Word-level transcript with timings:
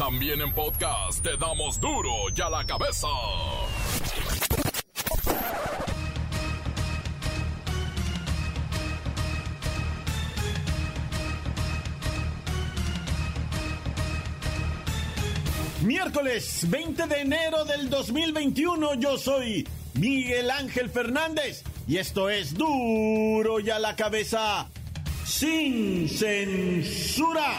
También 0.00 0.40
en 0.40 0.50
podcast 0.54 1.22
te 1.22 1.36
damos 1.36 1.78
duro 1.78 2.10
y 2.34 2.40
a 2.40 2.48
la 2.48 2.64
cabeza. 2.64 3.06
Miércoles 15.82 16.64
20 16.70 17.06
de 17.06 17.20
enero 17.20 17.66
del 17.66 17.90
2021, 17.90 18.94
yo 18.94 19.18
soy 19.18 19.68
Miguel 19.92 20.50
Ángel 20.50 20.88
Fernández 20.88 21.62
y 21.86 21.98
esto 21.98 22.30
es 22.30 22.54
duro 22.54 23.60
y 23.60 23.68
a 23.68 23.78
la 23.78 23.94
cabeza 23.94 24.66
sin 25.26 26.08
censura. 26.08 27.52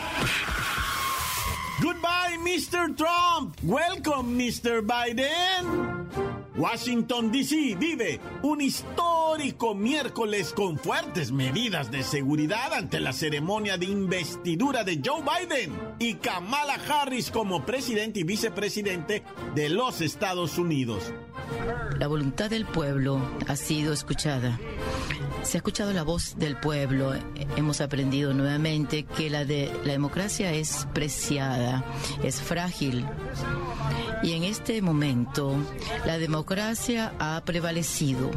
Goodbye, 2.12 2.38
Mr. 2.44 2.96
Trump. 2.96 3.56
Welcome, 3.64 4.38
Mr. 4.38 4.82
Biden. 4.82 6.08
Washington, 6.58 7.32
D.C. 7.32 7.76
vive 7.76 8.20
un 8.44 8.60
histórico 8.60 9.74
miércoles 9.74 10.52
con 10.52 10.78
fuertes 10.78 11.32
medidas 11.32 11.90
de 11.90 12.04
seguridad 12.04 12.74
ante 12.74 13.00
la 13.00 13.14
ceremonia 13.14 13.78
de 13.78 13.86
investidura 13.86 14.84
de 14.84 15.02
Joe 15.04 15.22
Biden 15.22 15.72
y 16.00 16.16
Kamala 16.16 16.76
Harris 16.90 17.32
como 17.32 17.66
presidente 17.66 18.20
y 18.20 18.24
vicepresidente 18.24 19.24
de 19.56 19.70
los 19.70 20.02
Estados 20.02 20.58
Unidos. 20.58 21.14
La 21.98 22.08
voluntad 22.08 22.50
del 22.50 22.66
pueblo 22.66 23.22
ha 23.48 23.56
sido 23.56 23.94
escuchada. 23.94 24.60
Se 25.44 25.58
ha 25.58 25.60
escuchado 25.60 25.92
la 25.92 26.04
voz 26.04 26.38
del 26.38 26.56
pueblo. 26.56 27.14
Hemos 27.58 27.82
aprendido 27.82 28.34
nuevamente 28.34 29.04
que 29.04 29.30
la, 29.30 29.44
de, 29.44 29.72
la 29.84 29.92
democracia 29.92 30.54
es 30.54 30.88
preciada, 30.94 31.84
es 32.24 32.42
frágil. 32.42 33.06
Y 34.24 34.34
en 34.34 34.44
este 34.44 34.82
momento 34.82 35.56
la 36.06 36.18
democracia 36.20 37.14
ha 37.20 37.42
prevalecido. 37.44 38.32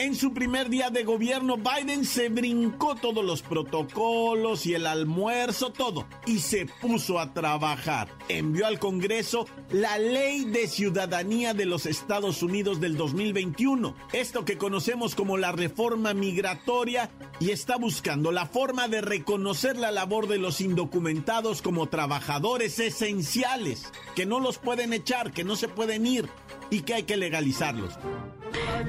En 0.00 0.14
su 0.14 0.32
primer 0.32 0.70
día 0.70 0.88
de 0.88 1.04
gobierno, 1.04 1.58
Biden 1.58 2.06
se 2.06 2.30
brincó 2.30 2.94
todos 2.94 3.22
los 3.22 3.42
protocolos 3.42 4.64
y 4.64 4.72
el 4.72 4.86
almuerzo, 4.86 5.72
todo, 5.72 6.06
y 6.24 6.38
se 6.38 6.64
puso 6.64 7.18
a 7.18 7.34
trabajar. 7.34 8.08
Envió 8.30 8.66
al 8.66 8.78
Congreso 8.78 9.46
la 9.70 9.98
Ley 9.98 10.46
de 10.46 10.68
Ciudadanía 10.68 11.52
de 11.52 11.66
los 11.66 11.84
Estados 11.84 12.42
Unidos 12.42 12.80
del 12.80 12.96
2021, 12.96 13.94
esto 14.14 14.46
que 14.46 14.56
conocemos 14.56 15.14
como 15.14 15.36
la 15.36 15.52
reforma 15.52 16.14
migratoria, 16.14 17.10
y 17.38 17.50
está 17.50 17.76
buscando 17.76 18.32
la 18.32 18.46
forma 18.46 18.88
de 18.88 19.02
reconocer 19.02 19.76
la 19.76 19.90
labor 19.90 20.28
de 20.28 20.38
los 20.38 20.62
indocumentados 20.62 21.60
como 21.60 21.90
trabajadores 21.90 22.78
esenciales, 22.78 23.92
que 24.16 24.24
no 24.24 24.40
los 24.40 24.56
pueden 24.56 24.94
echar, 24.94 25.30
que 25.30 25.44
no 25.44 25.56
se 25.56 25.68
pueden 25.68 26.06
ir 26.06 26.26
y 26.70 26.80
que 26.80 26.94
hay 26.94 27.02
que 27.02 27.18
legalizarlos. 27.18 27.98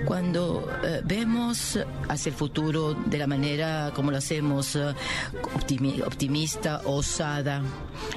Cuando 0.05 0.69
eh, 0.83 1.01
vemos 1.03 1.79
hacia 2.07 2.29
el 2.29 2.35
futuro 2.35 2.93
de 2.93 3.17
la 3.17 3.27
manera 3.27 3.91
como 3.95 4.11
lo 4.11 4.17
hacemos, 4.17 4.75
eh, 4.75 4.93
optimista, 6.05 6.81
osada, 6.85 7.61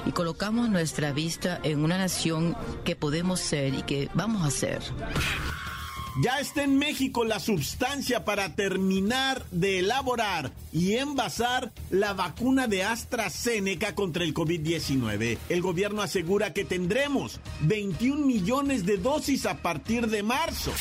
y 0.05 0.11
colocamos 0.11 0.69
nuestra 0.69 1.11
vista 1.11 1.59
en 1.63 1.83
una 1.83 1.97
nación 1.97 2.55
que 2.83 2.95
podemos 2.95 3.39
ser 3.39 3.73
y 3.73 3.83
que 3.83 4.09
vamos 4.13 4.45
a 4.45 4.51
ser. 4.51 4.81
Ya 6.21 6.39
está 6.39 6.63
en 6.63 6.77
México 6.77 7.25
la 7.25 7.41
sustancia 7.41 8.23
para 8.23 8.55
terminar 8.55 9.43
de 9.51 9.79
elaborar 9.79 10.53
y 10.71 10.93
envasar 10.93 11.73
la 11.89 12.13
vacuna 12.13 12.67
de 12.67 12.85
AstraZeneca 12.85 13.95
contra 13.95 14.23
el 14.23 14.33
COVID-19. 14.33 15.37
El 15.49 15.61
gobierno 15.61 16.01
asegura 16.01 16.53
que 16.53 16.63
tendremos 16.63 17.41
21 17.61 18.25
millones 18.25 18.85
de 18.85 18.95
dosis 18.95 19.45
a 19.45 19.57
partir 19.57 20.07
de 20.07 20.23
marzo. 20.23 20.71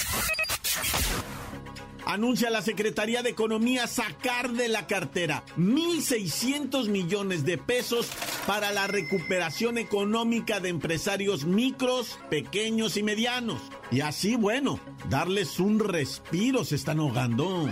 Anuncia 2.07 2.51
la 2.51 2.61
Secretaría 2.61 3.23
de 3.23 3.31
Economía 3.31 3.87
sacar 3.87 4.51
de 4.53 4.69
la 4.69 4.87
cartera 4.87 5.43
1.600 5.57 6.89
millones 6.89 7.45
de 7.45 7.57
pesos 7.57 8.11
para 8.47 8.73
la 8.73 8.87
recuperación 8.87 9.79
económica 9.79 10.61
de 10.61 10.69
empresarios 10.69 11.45
micros, 11.45 12.19
pequeños 12.29 12.97
y 12.99 13.03
medianos. 13.03 13.61
Y 13.91 14.03
así, 14.03 14.37
bueno, 14.37 14.79
darles 15.09 15.59
un 15.59 15.79
respiro, 15.79 16.65
se 16.65 16.77
están 16.77 17.01
ahogando. 17.01 17.71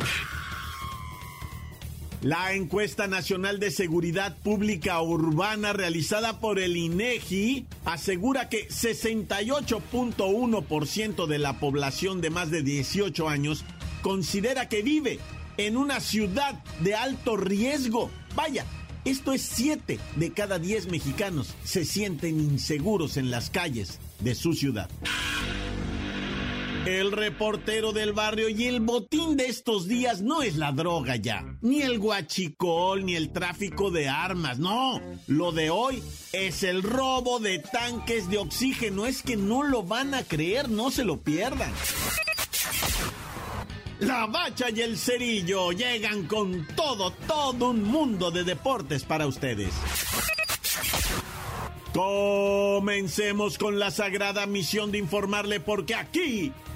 La 2.23 2.55
encuesta 2.55 3.07
nacional 3.09 3.59
de 3.59 3.73
seguridad 3.73 4.37
pública 4.37 5.03
urbana 5.03 5.73
realizada 5.73 6.39
por 6.39 6.61
el 6.61 6.77
INEGI 6.77 7.67
asegura 7.85 8.49
que 8.49 8.69
68.1% 8.69 11.27
de 11.27 11.39
la 11.41 11.59
población 11.59 12.21
de 12.21 12.31
más 12.31 12.53
de 12.53 12.63
18 12.63 13.29
años 13.29 13.65
considera 14.03 14.69
que 14.69 14.83
vive 14.83 15.19
en 15.57 15.77
una 15.77 15.99
ciudad 15.99 16.63
de 16.79 16.95
alto 16.95 17.37
riesgo. 17.37 18.09
Vaya, 18.37 18.67
esto 19.05 19.33
es 19.33 19.43
7 19.43 19.99
de 20.15 20.33
cada 20.33 20.61
10 20.61 20.93
mexicanos 20.93 21.57
se 21.65 21.85
sienten 21.85 22.39
inseguros 22.39 23.17
en 23.17 23.33
las 23.33 23.51
calles 23.51 23.99
de 24.21 24.37
su 24.37 24.55
ciudad. 24.55 24.89
El 26.87 27.13
reportero 27.13 27.93
del 27.93 28.13
barrio 28.13 28.49
y 28.49 28.65
el 28.65 28.81
botín 28.81 29.37
de 29.37 29.47
estos 29.47 29.87
días 29.87 30.21
no 30.21 30.43
es 30.43 30.57
la 30.57 30.73
droga 30.73 31.15
ya, 31.15 31.45
ni 31.61 31.81
el 31.81 32.01
guachicol, 32.01 33.05
ni 33.05 33.15
el 33.15 33.33
tráfico 33.33 33.93
de 33.93 34.09
armas, 34.09 34.59
no. 34.59 35.01
Lo 35.29 35.53
de 35.53 35.71
hoy 35.71 36.03
es 36.33 36.65
el 36.65 36.83
robo 36.83 37.39
de 37.39 37.61
tanques 37.61 38.29
de 38.29 38.39
oxígeno. 38.39 39.07
Es 39.07 39.23
que 39.23 39.37
no 39.37 39.63
lo 39.63 39.85
van 39.85 40.13
a 40.13 40.25
creer, 40.25 40.71
no 40.71 40.91
se 40.91 41.05
lo 41.05 41.21
pierdan. 41.21 41.73
La 44.01 44.27
bacha 44.27 44.69
y 44.71 44.81
el 44.81 44.99
cerillo 44.99 45.71
llegan 45.71 46.27
con 46.27 46.67
todo, 46.75 47.13
todo 47.29 47.71
un 47.71 47.85
mundo 47.85 48.33
de 48.33 48.43
deportes 48.43 49.05
para 49.05 49.29
ustedes. 49.29 49.73
Comencemos 51.93 53.57
con 53.57 53.79
la 53.79 53.93
sagrada 53.93 54.47
misión 54.47 54.91
de 54.91 54.99
informarle 54.99 55.61
porque 55.61 55.95
aquí 55.95 56.53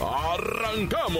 ¡Arrancamos! 0.00 1.18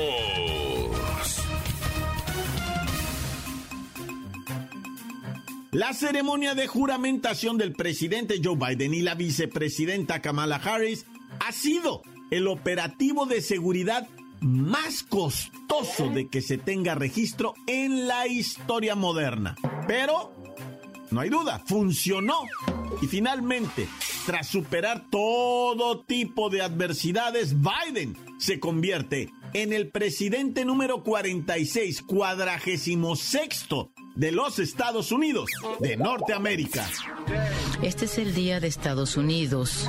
La 5.72 5.92
ceremonia 5.92 6.54
de 6.54 6.66
juramentación 6.66 7.58
del 7.58 7.72
presidente 7.72 8.40
Joe 8.42 8.56
Biden 8.56 8.94
y 8.94 9.02
la 9.02 9.14
vicepresidenta 9.14 10.22
Kamala 10.22 10.56
Harris 10.56 11.04
ha 11.46 11.52
sido 11.52 12.02
el 12.30 12.46
operativo 12.46 13.26
de 13.26 13.42
seguridad 13.42 14.08
más 14.40 15.02
costoso 15.02 16.08
de 16.08 16.28
que 16.28 16.40
se 16.40 16.56
tenga 16.58 16.94
registro 16.94 17.54
en 17.66 18.06
la 18.06 18.26
historia 18.26 18.94
moderna. 18.94 19.56
Pero, 19.86 20.32
no 21.10 21.20
hay 21.20 21.28
duda, 21.28 21.62
funcionó. 21.66 22.40
Y 23.02 23.06
finalmente, 23.06 23.88
tras 24.24 24.46
superar 24.46 25.04
todo 25.10 26.00
tipo 26.00 26.48
de 26.48 26.62
adversidades, 26.62 27.54
Biden 27.60 28.16
se 28.38 28.60
convierte 28.60 29.30
en 29.52 29.72
el 29.72 29.90
presidente 29.90 30.64
número 30.64 31.02
46, 31.02 32.02
cuadragésimo 32.02 33.16
sexto 33.16 33.92
de 34.18 34.32
los 34.32 34.58
Estados 34.58 35.12
Unidos 35.12 35.48
de 35.78 35.96
Norteamérica. 35.96 36.84
Este 37.82 38.06
es 38.06 38.18
el 38.18 38.34
día 38.34 38.58
de 38.58 38.66
Estados 38.66 39.16
Unidos. 39.16 39.88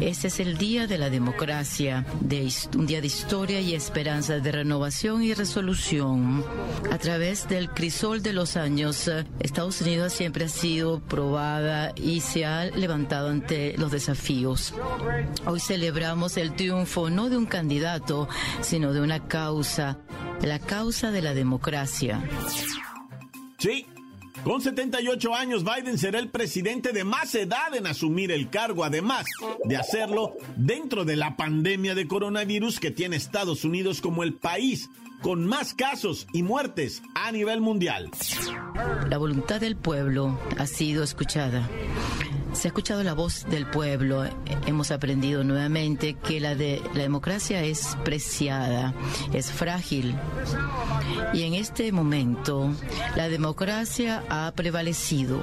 Este 0.00 0.28
es 0.28 0.38
el 0.38 0.56
día 0.56 0.86
de 0.86 0.96
la 0.96 1.10
democracia, 1.10 2.06
de 2.20 2.48
un 2.76 2.86
día 2.86 3.00
de 3.00 3.08
historia 3.08 3.60
y 3.60 3.74
esperanza, 3.74 4.38
de 4.38 4.52
renovación 4.52 5.24
y 5.24 5.34
resolución. 5.34 6.44
A 6.92 6.98
través 6.98 7.48
del 7.48 7.70
crisol 7.70 8.22
de 8.22 8.32
los 8.32 8.56
años, 8.56 9.10
Estados 9.40 9.80
Unidos 9.80 10.12
siempre 10.12 10.44
ha 10.44 10.48
sido 10.48 11.00
probada 11.00 11.92
y 11.96 12.20
se 12.20 12.46
ha 12.46 12.66
levantado 12.66 13.28
ante 13.28 13.76
los 13.76 13.90
desafíos. 13.90 14.72
Hoy 15.46 15.58
celebramos 15.58 16.36
el 16.36 16.54
triunfo 16.54 17.10
no 17.10 17.28
de 17.28 17.38
un 17.38 17.46
candidato, 17.46 18.28
sino 18.60 18.92
de 18.92 19.00
una 19.00 19.26
causa, 19.26 19.98
la 20.42 20.60
causa 20.60 21.10
de 21.10 21.22
la 21.22 21.34
democracia. 21.34 22.22
Sí, 23.62 23.86
Con 24.42 24.60
78 24.60 25.36
años, 25.36 25.62
Biden 25.62 25.96
será 25.96 26.18
el 26.18 26.30
presidente 26.30 26.90
de 26.90 27.04
más 27.04 27.32
edad 27.36 27.72
en 27.76 27.86
asumir 27.86 28.32
el 28.32 28.50
cargo, 28.50 28.82
además 28.82 29.26
de 29.62 29.76
hacerlo 29.76 30.34
dentro 30.56 31.04
de 31.04 31.14
la 31.14 31.36
pandemia 31.36 31.94
de 31.94 32.08
coronavirus 32.08 32.80
que 32.80 32.90
tiene 32.90 33.14
Estados 33.14 33.64
Unidos 33.64 34.00
como 34.00 34.24
el 34.24 34.34
país 34.34 34.90
con 35.22 35.46
más 35.46 35.74
casos 35.74 36.26
y 36.32 36.42
muertes 36.42 37.04
a 37.14 37.30
nivel 37.30 37.60
mundial. 37.60 38.10
La 39.08 39.18
voluntad 39.18 39.60
del 39.60 39.76
pueblo 39.76 40.36
ha 40.58 40.66
sido 40.66 41.04
escuchada. 41.04 41.70
Se 42.52 42.68
ha 42.68 42.70
escuchado 42.70 43.02
la 43.02 43.14
voz 43.14 43.46
del 43.48 43.66
pueblo. 43.66 44.24
Hemos 44.66 44.90
aprendido 44.90 45.42
nuevamente 45.42 46.14
que 46.14 46.38
la, 46.38 46.54
de, 46.54 46.82
la 46.94 47.02
democracia 47.02 47.62
es 47.64 47.96
preciada, 48.04 48.94
es 49.32 49.50
frágil. 49.50 50.14
Y 51.32 51.42
en 51.42 51.54
este 51.54 51.90
momento 51.92 52.70
la 53.16 53.28
democracia 53.28 54.22
ha 54.28 54.52
prevalecido. 54.54 55.40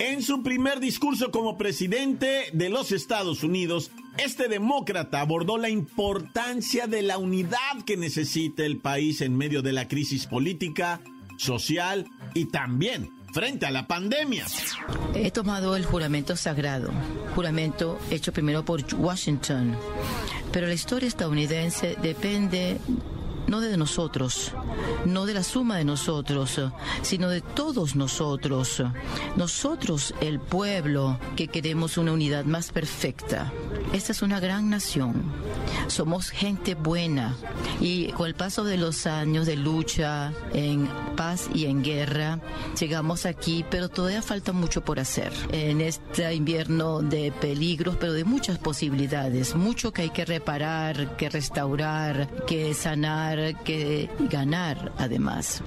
En 0.00 0.22
su 0.22 0.42
primer 0.42 0.80
discurso 0.80 1.30
como 1.30 1.56
presidente 1.56 2.50
de 2.52 2.68
los 2.68 2.90
Estados 2.90 3.44
Unidos, 3.44 3.92
este 4.18 4.48
demócrata 4.48 5.20
abordó 5.20 5.56
la 5.56 5.70
importancia 5.70 6.88
de 6.88 7.02
la 7.02 7.18
unidad 7.18 7.84
que 7.86 7.96
necesita 7.96 8.64
el 8.64 8.78
país 8.78 9.20
en 9.20 9.36
medio 9.36 9.62
de 9.62 9.72
la 9.72 9.86
crisis 9.86 10.26
política, 10.26 11.00
social 11.36 12.06
y 12.34 12.46
también 12.46 13.10
frente 13.34 13.66
a 13.66 13.72
la 13.72 13.88
pandemia. 13.88 14.46
He 15.12 15.32
tomado 15.32 15.74
el 15.74 15.84
juramento 15.84 16.36
sagrado, 16.36 16.92
juramento 17.34 17.98
hecho 18.08 18.32
primero 18.32 18.64
por 18.64 18.80
Washington, 18.94 19.76
pero 20.52 20.68
la 20.68 20.74
historia 20.74 21.08
estadounidense 21.08 21.96
depende 22.00 22.78
no 23.46 23.60
de 23.60 23.76
nosotros, 23.76 24.52
no 25.04 25.26
de 25.26 25.34
la 25.34 25.42
suma 25.42 25.76
de 25.76 25.84
nosotros, 25.84 26.60
sino 27.02 27.28
de 27.28 27.40
todos 27.40 27.96
nosotros. 27.96 28.82
Nosotros, 29.36 30.14
el 30.20 30.40
pueblo, 30.40 31.18
que 31.36 31.48
queremos 31.48 31.98
una 31.98 32.12
unidad 32.12 32.44
más 32.44 32.72
perfecta. 32.72 33.52
Esta 33.92 34.12
es 34.12 34.22
una 34.22 34.40
gran 34.40 34.70
nación. 34.70 35.22
Somos 35.86 36.30
gente 36.30 36.74
buena 36.74 37.36
y 37.80 38.08
con 38.12 38.26
el 38.26 38.34
paso 38.34 38.64
de 38.64 38.78
los 38.78 39.06
años 39.06 39.46
de 39.46 39.56
lucha 39.56 40.32
en 40.52 40.88
paz 41.16 41.48
y 41.54 41.66
en 41.66 41.82
guerra, 41.82 42.40
llegamos 42.78 43.26
aquí, 43.26 43.64
pero 43.70 43.88
todavía 43.88 44.22
falta 44.22 44.52
mucho 44.52 44.84
por 44.84 44.98
hacer. 44.98 45.32
En 45.52 45.80
este 45.80 46.34
invierno 46.34 47.00
de 47.00 47.32
peligros, 47.32 47.96
pero 47.96 48.12
de 48.12 48.24
muchas 48.24 48.58
posibilidades, 48.58 49.54
mucho 49.54 49.92
que 49.92 50.02
hay 50.02 50.10
que 50.10 50.24
reparar, 50.24 51.16
que 51.16 51.28
restaurar, 51.28 52.28
que 52.46 52.74
sanar, 52.74 53.33
que 53.64 54.08
ganar 54.30 54.92
además. 54.98 55.62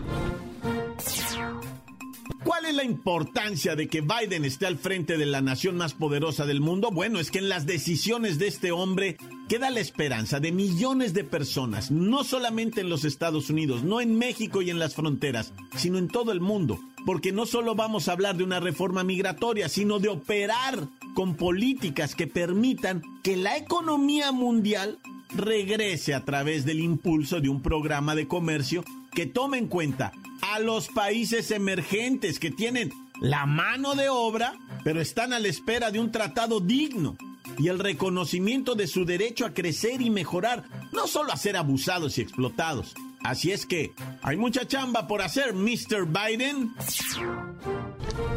¿Cuál 2.43 2.63
es 2.65 2.75
la 2.75 2.85
importancia 2.85 3.75
de 3.75 3.87
que 3.87 4.01
Biden 4.01 4.45
esté 4.45 4.67
al 4.67 4.77
frente 4.77 5.17
de 5.17 5.25
la 5.25 5.41
nación 5.41 5.75
más 5.75 5.93
poderosa 5.93 6.45
del 6.45 6.61
mundo? 6.61 6.91
Bueno, 6.91 7.19
es 7.19 7.29
que 7.29 7.39
en 7.39 7.49
las 7.49 7.65
decisiones 7.65 8.39
de 8.39 8.47
este 8.47 8.71
hombre 8.71 9.17
queda 9.49 9.69
la 9.69 9.81
esperanza 9.81 10.39
de 10.39 10.53
millones 10.53 11.13
de 11.13 11.25
personas, 11.25 11.91
no 11.91 12.23
solamente 12.23 12.81
en 12.81 12.89
los 12.89 13.03
Estados 13.03 13.49
Unidos, 13.49 13.83
no 13.83 13.99
en 13.99 14.17
México 14.17 14.61
y 14.61 14.69
en 14.69 14.79
las 14.79 14.95
fronteras, 14.95 15.51
sino 15.75 15.97
en 15.97 16.07
todo 16.07 16.31
el 16.31 16.39
mundo. 16.39 16.79
Porque 17.05 17.33
no 17.33 17.45
solo 17.45 17.75
vamos 17.75 18.07
a 18.07 18.13
hablar 18.13 18.37
de 18.37 18.45
una 18.45 18.61
reforma 18.61 19.03
migratoria, 19.03 19.67
sino 19.67 19.99
de 19.99 20.09
operar 20.09 20.87
con 21.15 21.35
políticas 21.35 22.15
que 22.15 22.27
permitan 22.27 23.01
que 23.23 23.35
la 23.35 23.57
economía 23.57 24.31
mundial 24.31 24.99
regrese 25.29 26.13
a 26.13 26.25
través 26.25 26.65
del 26.65 26.79
impulso 26.79 27.41
de 27.41 27.50
un 27.50 27.62
programa 27.62 28.15
de 28.15 28.27
comercio 28.27 28.83
que 29.12 29.25
tome 29.25 29.57
en 29.57 29.68
cuenta 29.68 30.12
a 30.41 30.59
los 30.59 30.88
países 30.88 31.51
emergentes 31.51 32.39
que 32.39 32.51
tienen 32.51 32.91
la 33.19 33.45
mano 33.45 33.95
de 33.95 34.09
obra, 34.09 34.53
pero 34.83 35.01
están 35.01 35.33
a 35.33 35.39
la 35.39 35.47
espera 35.47 35.91
de 35.91 36.00
un 36.00 36.12
tratado 36.12 36.59
digno 36.59 37.18
y 37.57 37.69
el 37.69 37.79
reconocimiento 37.79 38.75
de 38.75 38.88
su 38.88 39.06
derecho 39.06 39.45
a 39.45 39.53
crecer 39.53 40.01
y 40.01 40.09
mejorar, 40.09 40.65
no 40.91 41.07
solo 41.07 41.31
a 41.31 41.38
ser 41.38 41.57
abusados 41.57 42.18
y 42.18 42.21
explotados. 42.21 42.94
Así 43.27 43.51
es 43.51 43.65
que 43.65 43.91
hay 44.21 44.38
mucha 44.38 44.65
chamba 44.65 45.06
por 45.06 45.21
hacer, 45.21 45.53
Mr. 45.53 46.06
Biden. 46.06 46.74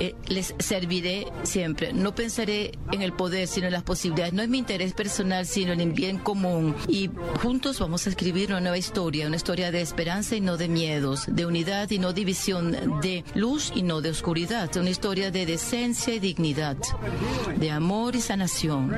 Eh, 0.01 0.17
les 0.27 0.53
serviré 0.59 1.29
siempre. 1.45 1.93
No 1.93 2.13
pensaré 2.13 2.73
en 2.91 3.01
el 3.03 3.13
poder, 3.13 3.47
sino 3.47 3.69
en 3.69 3.73
las 3.73 3.85
posibilidades. 3.85 4.33
No 4.33 4.43
es 4.43 4.49
mi 4.49 4.59
interés 4.59 4.93
personal, 4.93 5.47
sino 5.47 5.73
en 5.73 5.81
el 5.81 5.93
bien 5.93 6.19
común. 6.19 6.75
Y 6.89 7.09
juntos 7.41 7.79
vamos 7.79 8.05
a 8.07 8.11
escribir 8.11 8.51
una 8.51 8.61
nueva 8.61 8.79
historia, 8.79 9.29
una 9.29 9.37
historia 9.37 9.71
de 9.71 9.81
esperanza 9.81 10.35
y 10.35 10.41
no 10.41 10.57
de 10.57 10.69
miedos, 10.69 11.25
de 11.29 11.47
unidad 11.47 11.89
y 11.91 12.01
no 12.01 12.13
división, 12.13 13.01
de 13.01 13.25
luz 13.37 13.71
y 13.73 13.83
no 13.83 14.01
de 14.01 14.11
oscuridad, 14.11 14.77
una 14.77 14.91
historia 14.91 15.31
de 15.31 15.47
decencia 15.47 16.15
y 16.15 16.19
dignidad, 16.19 16.77
de 17.57 17.71
amor 17.71 18.17
y 18.17 18.21
sanación, 18.21 18.91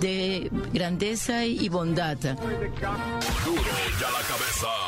de 0.00 0.50
grandeza 0.72 1.44
y 1.44 1.68
bondad. 1.68 2.16
Duro 2.16 2.36
ya 4.00 4.10
la 4.10 4.22
cabeza. 4.26 4.85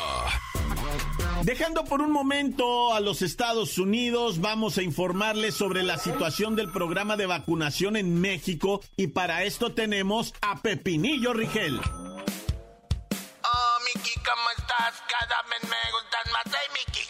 Dejando 1.43 1.83
por 1.85 2.01
un 2.01 2.11
momento 2.11 2.93
a 2.93 2.99
los 2.99 3.21
Estados 3.21 3.77
Unidos, 3.77 4.39
vamos 4.41 4.77
a 4.77 4.83
informarles 4.83 5.55
sobre 5.55 5.83
la 5.83 5.97
situación 5.97 6.55
del 6.55 6.71
programa 6.71 7.17
de 7.17 7.25
vacunación 7.25 7.95
en 7.95 8.19
México 8.21 8.81
y 8.97 9.07
para 9.07 9.43
esto 9.43 9.73
tenemos 9.73 10.33
a 10.41 10.61
Pepinillo 10.61 11.33
Rigel. 11.33 11.79
Oh, 11.79 13.77
Miki, 13.85 14.13
¿cómo 14.19 14.49
estás? 14.57 15.01
Cada 15.07 15.41
vez 15.49 15.63
me 15.63 15.91
gustan 15.91 16.33
más. 16.33 16.43
Hey, 16.45 16.69
Miki. 16.77 17.05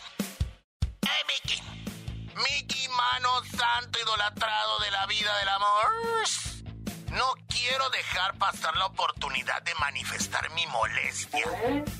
Hey, 1.01 1.23
Miki. 1.27 1.61
Miki, 2.35 2.87
mano 2.89 3.29
santo 3.57 3.99
idolatrado 3.99 4.79
de 4.79 4.91
la 4.91 5.05
vida 5.07 5.37
del 5.39 5.49
amor. 5.49 5.87
No 7.11 7.48
quiero 7.59 7.89
dejar 7.89 8.37
pasar 8.37 8.75
la 8.77 8.85
oportunidad 8.85 9.61
de 9.63 9.75
manifestar 9.75 10.49
mi 10.51 10.65
molestia 10.67 11.45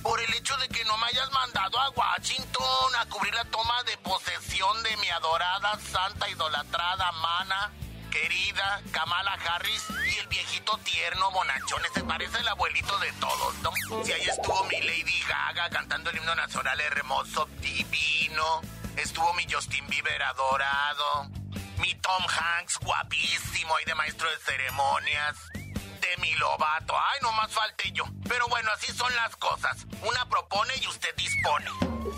por 0.01 0.19
el 0.21 0.33
hecho 0.33 0.56
de 0.57 0.69
que 0.69 0.83
no 0.85 0.97
me 0.97 1.07
hayas 1.07 1.29
mandado 1.31 1.79
a 1.79 1.89
Washington 1.89 2.95
a 2.97 3.06
cubrir 3.07 3.33
la 3.33 3.44
toma 3.45 3.83
de 3.83 3.97
posesión 3.97 4.81
de 4.83 4.95
mi 4.97 5.09
adorada, 5.09 5.77
santa, 5.91 6.29
idolatrada, 6.29 7.11
mana, 7.13 7.71
querida 8.09 8.81
Kamala 8.91 9.33
Harris 9.33 9.85
y 9.89 10.17
el 10.19 10.27
viejito 10.27 10.77
tierno 10.83 11.29
bonachón. 11.31 11.83
Ese 11.85 12.03
parece 12.03 12.39
el 12.39 12.47
abuelito 12.47 12.97
de 13.00 13.11
todos, 13.13 13.56
¿no? 13.59 13.71
Si 14.03 14.13
ahí 14.13 14.23
estuvo 14.29 14.63
mi 14.65 14.79
Lady 14.81 15.21
Gaga 15.27 15.69
cantando 15.69 16.09
el 16.09 16.17
himno 16.17 16.35
nacional 16.35 16.79
hermoso, 16.79 17.47
divino. 17.59 18.61
Estuvo 18.95 19.33
mi 19.33 19.45
Justin 19.51 19.85
Bieber 19.88 20.23
adorado. 20.23 21.38
Mi 21.81 21.94
Tom 21.96 22.24
Hanks, 22.28 22.78
guapísimo, 22.83 23.76
ahí 23.76 23.86
de 23.86 23.95
maestro 23.95 24.30
de 24.30 24.38
ceremonias. 24.38 25.38
Demi 26.02 26.33
Lovato. 26.36 26.94
Ay, 26.94 27.19
no 27.21 27.31
más 27.33 27.52
falte 27.52 27.92
yo. 27.94 28.04
Pero 28.28 28.48
bueno, 28.50 28.69
así 28.76 28.92
son 28.94 29.14
las 29.16 29.36
cosas. 29.36 29.86
Una 30.07 30.26
propone 30.28 30.74
y 30.81 30.88
usted 30.88 31.16
dispone. 31.16 31.66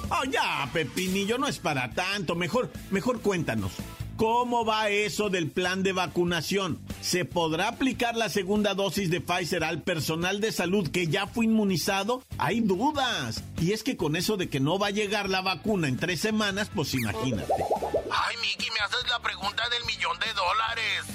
Oh, 0.09 0.23
ya, 0.25 0.69
Pepinillo, 0.73 1.37
no 1.37 1.47
es 1.47 1.59
para 1.59 1.91
tanto. 1.91 2.35
Mejor, 2.35 2.71
mejor 2.89 3.21
cuéntanos. 3.21 3.71
¿Cómo 4.17 4.65
va 4.65 4.89
eso 4.89 5.29
del 5.29 5.49
plan 5.49 5.81
de 5.81 5.93
vacunación? 5.93 6.79
¿Se 7.01 7.25
podrá 7.25 7.69
aplicar 7.69 8.15
la 8.15 8.29
segunda 8.29 8.75
dosis 8.75 9.09
de 9.09 9.19
Pfizer 9.19 9.63
al 9.63 9.81
personal 9.81 10.41
de 10.41 10.51
salud 10.51 10.89
que 10.91 11.07
ya 11.07 11.25
fue 11.25 11.45
inmunizado? 11.45 12.23
Hay 12.37 12.61
dudas. 12.61 13.43
Y 13.59 13.71
es 13.71 13.81
que 13.81 13.97
con 13.97 14.15
eso 14.15 14.37
de 14.37 14.47
que 14.47 14.59
no 14.59 14.77
va 14.77 14.87
a 14.87 14.91
llegar 14.91 15.27
la 15.27 15.41
vacuna 15.41 15.87
en 15.87 15.97
tres 15.97 16.19
semanas, 16.19 16.69
pues 16.73 16.93
imagínate. 16.93 17.51
Ay, 18.13 18.35
Miki, 18.37 18.69
me 18.71 18.79
haces 18.79 19.07
la 19.07 19.19
pregunta 19.19 19.67
del 19.69 19.85
millón 19.85 20.19
de 20.19 20.33
dólares. 20.33 21.05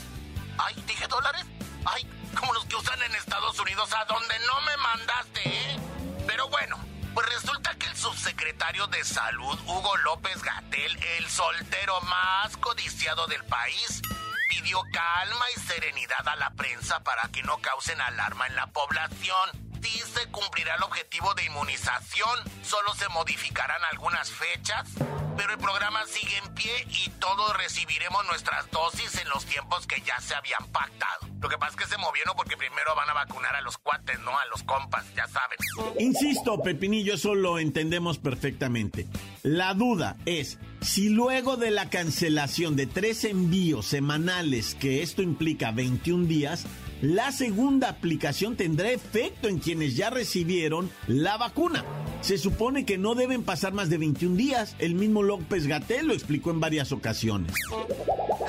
Ay, 0.58 0.74
dije 0.86 1.06
dólares. 1.06 1.44
Ay, 1.84 2.08
como 2.38 2.52
los 2.54 2.64
que 2.66 2.76
usan 2.76 3.02
en 3.02 3.14
Estados 3.14 3.58
Unidos, 3.58 3.92
a 3.92 4.04
donde 4.06 4.38
no 4.40 4.60
me 4.62 4.76
mandaste, 4.78 5.42
¿eh? 5.44 5.78
Pero 6.26 6.48
bueno, 6.48 6.78
pues 7.14 7.26
resulta 7.28 7.74
que 7.76 7.86
el 7.86 7.96
subsecretario 7.96 8.86
de 8.88 9.04
Salud, 9.04 9.58
Hugo 9.66 9.96
López 9.98 10.42
Gatel, 10.42 10.96
el 11.18 11.28
soltero 11.28 12.00
más 12.02 12.56
codiciado 12.56 13.26
del 13.26 13.44
país, 13.44 14.00
pidió 14.48 14.82
calma 14.92 15.44
y 15.56 15.60
serenidad 15.60 16.26
a 16.28 16.36
la 16.36 16.50
prensa 16.50 17.02
para 17.04 17.28
que 17.28 17.42
no 17.42 17.58
causen 17.58 18.00
alarma 18.00 18.46
en 18.46 18.56
la 18.56 18.66
población. 18.68 19.50
Dice 19.80 20.28
cumplirá 20.30 20.74
el 20.74 20.82
objetivo 20.82 21.34
de 21.34 21.44
inmunización, 21.44 22.42
solo 22.64 22.94
se 22.94 23.08
modificarán 23.08 23.84
algunas 23.84 24.30
fechas, 24.30 24.88
pero 25.36 25.52
el 25.52 25.58
programa 25.58 26.00
sigue 26.06 26.36
en 26.38 26.54
pie 26.54 26.72
y 26.88 27.10
todos 27.20 27.56
recibiremos 27.56 28.24
nuestras 28.26 28.70
dosis 28.70 29.20
en 29.20 29.28
los 29.28 29.44
tiempos 29.44 29.86
que 29.86 30.00
ya 30.00 30.20
se 30.20 30.34
habían 30.34 30.64
pactado. 30.72 31.26
Lo 31.40 31.48
que 31.48 31.58
pasa 31.58 31.72
es 31.72 31.76
que 31.76 31.86
se 31.86 31.98
movieron 31.98 32.34
porque 32.36 32.56
primero 32.56 32.94
van 32.96 33.10
a 33.10 33.12
vacunar 33.12 33.54
a 33.54 33.60
los 33.60 33.76
cuates, 33.78 34.18
no 34.20 34.36
a 34.36 34.46
los 34.46 34.62
compas, 34.62 35.04
ya 35.14 35.28
saben. 35.28 35.58
Insisto, 35.98 36.62
Pepinillo, 36.62 37.14
eso 37.14 37.34
lo 37.34 37.58
entendemos 37.58 38.18
perfectamente. 38.18 39.06
La 39.42 39.74
duda 39.74 40.16
es 40.24 40.58
si 40.80 41.08
luego 41.08 41.56
de 41.56 41.70
la 41.70 41.90
cancelación 41.90 42.74
de 42.76 42.86
tres 42.86 43.24
envíos 43.24 43.86
semanales, 43.86 44.74
que 44.74 45.02
esto 45.02 45.22
implica 45.22 45.70
21 45.70 46.26
días, 46.26 46.66
la 47.02 47.32
segunda 47.32 47.88
aplicación 47.88 48.56
tendrá 48.56 48.90
efecto 48.90 49.48
en 49.48 49.58
quienes 49.58 49.96
ya 49.96 50.10
recibieron 50.10 50.90
la 51.06 51.36
vacuna. 51.36 51.84
se 52.22 52.38
supone 52.38 52.84
que 52.84 52.98
no 52.98 53.14
deben 53.14 53.44
pasar 53.44 53.72
más 53.72 53.88
de 53.88 53.98
21 53.98 54.36
días. 54.36 54.74
El 54.78 54.94
mismo 54.94 55.22
López 55.22 55.66
Gatel 55.66 56.08
lo 56.08 56.14
explicó 56.14 56.50
en 56.50 56.60
varias 56.60 56.90
ocasiones. 56.90 57.52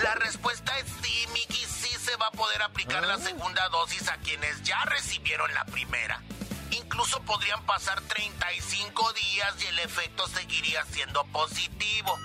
La 0.02 0.16
respuesta 0.16 0.72
es 0.80 0.86
sí, 1.04 1.26
Miki, 1.34 1.64
sí 1.66 1.94
se 2.00 2.16
va 2.18 2.28
a 2.28 2.32
poder 2.32 2.62
aplicar 2.64 3.06
la 3.06 3.20
segunda 3.20 3.68
dosis 3.70 4.10
a 4.10 4.18
quienes 4.18 4.64
ya 4.64 4.84
recibieron 4.86 5.54
la 5.54 5.66
primera. 5.66 6.24
Incluso 6.72 7.22
podrían 7.22 7.64
pasar 7.66 8.02
35 8.02 9.14
días 9.14 9.54
y 9.64 9.66
el 9.68 9.80
efecto 9.80 10.28
seguiría 10.28 10.84
siendo 10.86 11.24
positivo. 11.26 12.18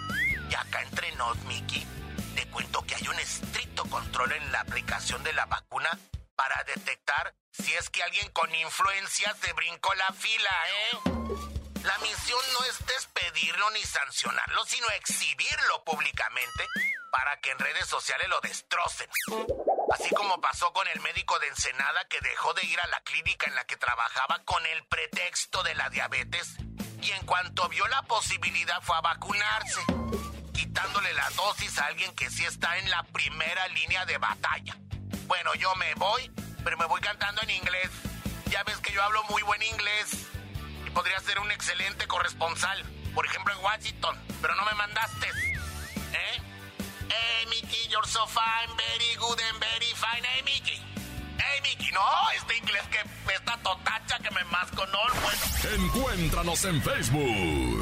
Y 0.51 0.55
acá 0.55 0.83
entre 0.83 1.15
nos, 1.17 1.37
te 2.35 2.47
cuento 2.49 2.83
que 2.87 2.95
hay 2.95 3.09
un 3.09 3.19
estricto 3.19 3.85
control 3.85 4.33
en 4.33 4.53
la 4.53 4.61
aplicación 4.61 5.23
de 5.23 5.33
la 5.33 5.47
vacuna 5.47 5.99
para 6.35 6.63
detectar 6.65 7.35
si 7.53 7.73
es 7.75 7.91
que 7.91 8.03
alguien 8.03 8.31
con 8.33 8.55
influencia 8.55 9.35
se 9.41 9.53
brincó 9.53 9.93
la 9.95 10.13
fila, 10.13 10.51
¿eh? 10.69 10.99
La 11.85 11.99
misión 11.99 12.41
no 12.55 12.65
es 12.65 12.87
despedirlo 12.87 13.71
ni 13.71 13.83
sancionarlo, 13.83 14.65
sino 14.65 14.89
exhibirlo 14.91 15.85
públicamente 15.85 16.67
para 17.11 17.41
que 17.41 17.51
en 17.51 17.59
redes 17.59 17.87
sociales 17.87 18.29
lo 18.29 18.41
destrocen. 18.41 19.11
Así 19.93 20.09
como 20.15 20.41
pasó 20.41 20.73
con 20.73 20.87
el 20.89 21.01
médico 21.01 21.39
de 21.41 21.49
Ensenada 21.49 22.07
que 22.09 22.21
dejó 22.21 22.55
de 22.55 22.65
ir 22.65 22.81
a 22.81 22.87
la 22.87 23.01
clínica 23.01 23.47
en 23.47 23.55
la 23.55 23.65
que 23.65 23.77
trabajaba 23.77 24.43
con 24.45 24.65
el 24.67 24.85
pretexto 24.87 25.63
de 25.65 25.75
la 25.75 25.91
diabetes 25.91 26.57
y 27.03 27.11
en 27.11 27.27
cuanto 27.27 27.69
vio 27.69 27.87
la 27.89 28.03
posibilidad 28.03 28.81
fue 28.81 28.97
a 28.97 29.01
vacunarse, 29.01 29.81
quitándole 30.63 31.13
la 31.15 31.29
dosis 31.31 31.77
a 31.79 31.87
alguien 31.87 32.15
que 32.15 32.31
sí 32.31 32.45
está 32.45 32.79
en 32.79 32.89
la 32.89 33.03
primera 33.03 33.67
línea 33.69 34.07
de 34.07 34.17
batalla. 34.19 34.77
Bueno, 35.27 35.53
yo 35.55 35.75
me 35.75 35.93
voy, 35.97 36.31
pero 36.63 36.77
me 36.79 36.87
voy 36.87 37.01
cantando 37.01 37.43
en 37.43 37.51
inglés. 37.51 37.91
Ya 38.49 38.63
ves 38.63 38.77
que 38.79 38.93
yo 38.93 39.03
hablo 39.03 39.25
muy 39.25 39.43
buen 39.43 39.61
inglés 39.61 40.07
y 40.87 40.91
podría 40.91 41.19
ser 41.19 41.41
un 41.41 41.51
excelente 41.51 42.07
corresponsal, 42.07 42.81
por 43.13 43.27
ejemplo 43.27 43.53
en 43.55 43.65
Washington, 43.65 44.17
pero 44.41 44.55
no 44.55 44.65
me 44.65 44.75
mandaste. 44.75 45.27
¿Eh? 45.27 46.43
Hey, 47.09 47.47
Mickey, 47.51 47.89
you're 47.91 48.07
so 48.07 48.25
fine, 48.27 48.71
very 48.77 49.17
good 49.19 49.41
and 49.51 49.59
very 49.59 49.93
fine. 49.97 50.23
Hey, 50.23 50.43
Mickey. 50.45 50.81
Hey, 51.39 51.61
Mickey, 51.65 51.91
no, 51.91 52.31
este 52.37 52.57
inglés 52.57 52.83
que 52.89 53.33
esta 53.35 53.57
totacha 53.59 54.19
que 54.21 54.31
me 54.31 54.45
masco, 54.45 54.87
no, 54.87 54.99
bueno. 55.23 55.87
Encuéntranos 55.87 56.65
en 56.67 56.83
Facebook, 56.83 57.82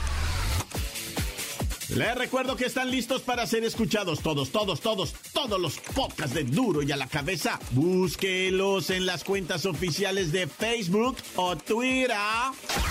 Les 1.95 2.15
recuerdo 2.15 2.55
que 2.55 2.65
están 2.65 2.89
listos 2.89 3.21
para 3.21 3.45
ser 3.45 3.65
escuchados 3.65 4.21
todos, 4.21 4.51
todos, 4.51 4.79
todos, 4.79 5.13
todos 5.33 5.59
los 5.59 5.77
podcasts 5.77 6.33
de 6.33 6.45
Duro 6.45 6.81
y 6.81 6.91
a 6.91 6.95
la 6.95 7.07
cabeza. 7.07 7.59
Búsquelos 7.71 8.89
en 8.91 9.05
las 9.05 9.25
cuentas 9.25 9.65
oficiales 9.65 10.31
de 10.31 10.47
Facebook 10.47 11.17
o 11.35 11.57
Twitter. 11.57 12.15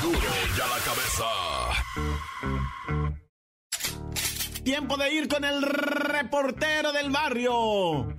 Duro 0.03 0.19
y 0.19 0.61
a 0.61 0.67
la 0.67 0.79
cabeza. 0.85 1.25
Tiempo 4.63 4.99
de 4.99 5.15
ir 5.15 5.29
con 5.29 5.45
el 5.47 5.63
reportero 5.63 6.93
del 6.93 7.11
barrio. 7.11 8.15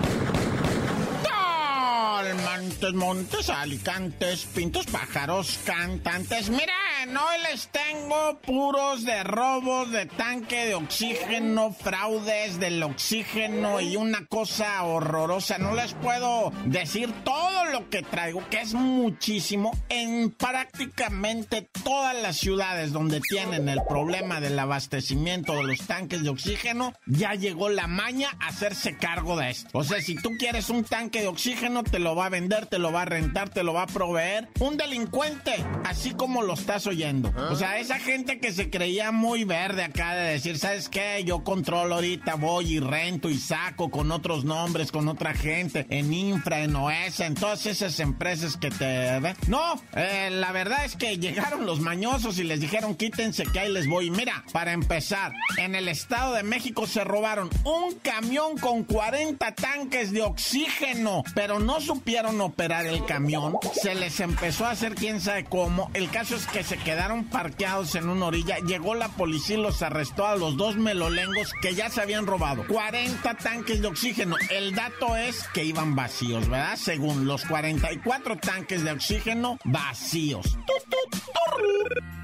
Montes, 2.22 2.94
montes, 2.94 3.50
alicantes, 3.50 4.46
pintos, 4.54 4.86
pájaros, 4.86 5.60
cantantes. 5.66 6.50
Miren, 6.50 7.18
hoy 7.18 7.42
les 7.52 7.68
tengo 7.70 8.40
puros 8.42 9.04
de 9.04 9.24
robos 9.24 9.92
de 9.92 10.06
tanque 10.06 10.68
de 10.68 10.76
oxígeno, 10.76 11.74
fraudes 11.74 12.60
del 12.60 12.84
oxígeno 12.84 13.82
y 13.82 13.96
una 13.96 14.28
cosa 14.28 14.84
horrorosa. 14.84 15.58
No 15.58 15.74
les 15.74 15.94
puedo 15.96 16.54
decir 16.66 17.12
todo 17.24 17.66
lo 17.66 17.90
que 17.90 18.04
traigo, 18.04 18.48
que 18.50 18.62
es 18.62 18.76
muchísimo, 18.76 19.72
en 19.90 20.30
prácticamente 20.30 21.68
todas 21.84 22.16
las 22.22 22.38
ciudades 22.38 22.92
donde 22.92 23.20
tienen 23.20 23.68
el 23.68 23.82
problema 23.90 24.40
del 24.40 24.60
abastecimiento 24.60 25.56
de 25.56 25.64
los 25.64 25.80
tanques 25.88 26.22
de 26.24 26.30
oxígeno, 26.30 26.94
ya 27.08 27.34
llegó 27.34 27.70
la 27.70 27.88
maña 27.88 28.30
a 28.40 28.48
hacerse 28.50 28.96
cargo 28.96 29.38
de 29.38 29.50
esto. 29.50 29.70
O 29.74 29.84
sea, 29.84 30.02
si 30.02 30.16
tú 30.16 30.30
quieres 30.38 30.70
un 30.70 30.84
tanque 30.84 31.22
de 31.22 31.28
oxígeno, 31.28 31.84
te 31.84 32.00
lo 32.00 32.11
va 32.16 32.28
a 32.28 32.30
vender, 32.30 32.66
te 32.66 32.80
lo 32.80 32.92
va 32.92 33.04
a 33.04 33.06
rentar, 33.06 33.50
te 33.50 33.64
lo 33.64 33.74
va 33.74 33.84
a 33.84 33.88
proveer. 33.88 34.50
Un 34.60 34.78
delincuente, 34.78 35.54
así 35.86 36.12
como 36.12 36.42
lo 36.42 36.54
estás 36.54 36.88
oyendo. 36.88 37.34
O 37.50 37.56
sea, 37.56 37.80
esa 37.80 38.00
gente 38.00 38.40
que 38.40 38.52
se 38.52 38.70
creía 38.70 39.12
muy 39.12 39.44
verde 39.44 39.84
acá 39.84 40.16
de 40.16 40.32
decir, 40.32 40.58
¿sabes 40.58 40.90
qué? 40.90 41.24
Yo 41.26 41.44
controlo 41.44 41.96
ahorita, 41.96 42.36
voy 42.36 42.74
y 42.74 42.80
rento 42.80 43.30
y 43.30 43.38
saco 43.38 43.90
con 43.90 44.12
otros 44.12 44.46
nombres, 44.46 44.92
con 44.92 45.08
otra 45.08 45.34
gente, 45.34 45.86
en 45.90 46.14
Infra, 46.14 46.62
en 46.62 46.76
OESA, 46.76 47.26
en 47.26 47.36
todas 47.36 47.66
esas 47.66 48.00
empresas 48.00 48.58
que 48.58 48.70
te... 48.70 49.20
No, 49.48 49.82
eh, 49.96 50.30
la 50.32 50.52
verdad 50.52 50.86
es 50.86 50.96
que 50.96 51.18
llegaron 51.18 51.66
los 51.66 51.80
mañosos 51.80 52.38
y 52.40 52.44
les 52.44 52.60
dijeron, 52.60 52.96
quítense 52.96 53.44
que 53.44 53.60
ahí 53.60 53.72
les 53.72 53.88
voy. 53.88 54.12
Mira, 54.12 54.44
para 54.52 54.72
empezar, 54.72 55.34
en 55.58 55.76
el 55.76 55.88
Estado 55.88 56.34
de 56.34 56.44
México 56.44 56.88
se 56.88 57.04
robaron 57.04 57.50
un 57.64 57.96
camión 58.02 58.58
con 58.58 58.84
40 58.84 59.54
tanques 59.56 60.12
de 60.12 60.22
oxígeno, 60.22 61.24
pero 61.36 61.60
no 61.60 61.80
supieron 62.02 62.42
operar 62.42 62.88
el 62.88 63.06
camión, 63.06 63.58
se 63.80 63.94
les 63.94 64.20
empezó 64.22 64.66
a 64.66 64.72
hacer 64.72 64.96
quién 64.96 65.22
sabe 65.22 65.44
cómo. 65.44 65.92
El 65.94 66.10
caso 66.10 66.36
es 66.36 66.48
que 66.48 66.64
se 66.64 66.78
quedaron 66.78 67.26
parqueados 67.26 67.94
en 67.94 68.10
una 68.10 68.26
orilla, 68.26 68.58
llegó 68.58 68.96
la 68.96 69.10
policía 69.10 69.56
y 69.56 69.62
los 69.62 69.84
arrestó 69.84 70.26
a 70.26 70.36
los 70.36 70.58
dos 70.58 70.78
melolengos 70.78 71.54
que 71.62 71.76
ya 71.76 71.92
se 71.92 72.02
habían 72.02 72.26
robado. 72.26 72.66
40 72.68 73.36
tanques 73.36 73.84
de 73.84 73.88
oxígeno. 73.88 74.36
El 74.50 74.74
dato 74.74 75.16
es 75.16 75.44
que 75.54 75.64
iban 75.64 75.96
vacíos, 75.96 76.50
¿verdad? 76.50 76.76
Según 76.76 77.28
los 77.28 77.46
44 77.46 78.38
tanques 78.38 78.84
de 78.84 78.92
oxígeno 78.94 79.60
vacíos. 79.64 80.58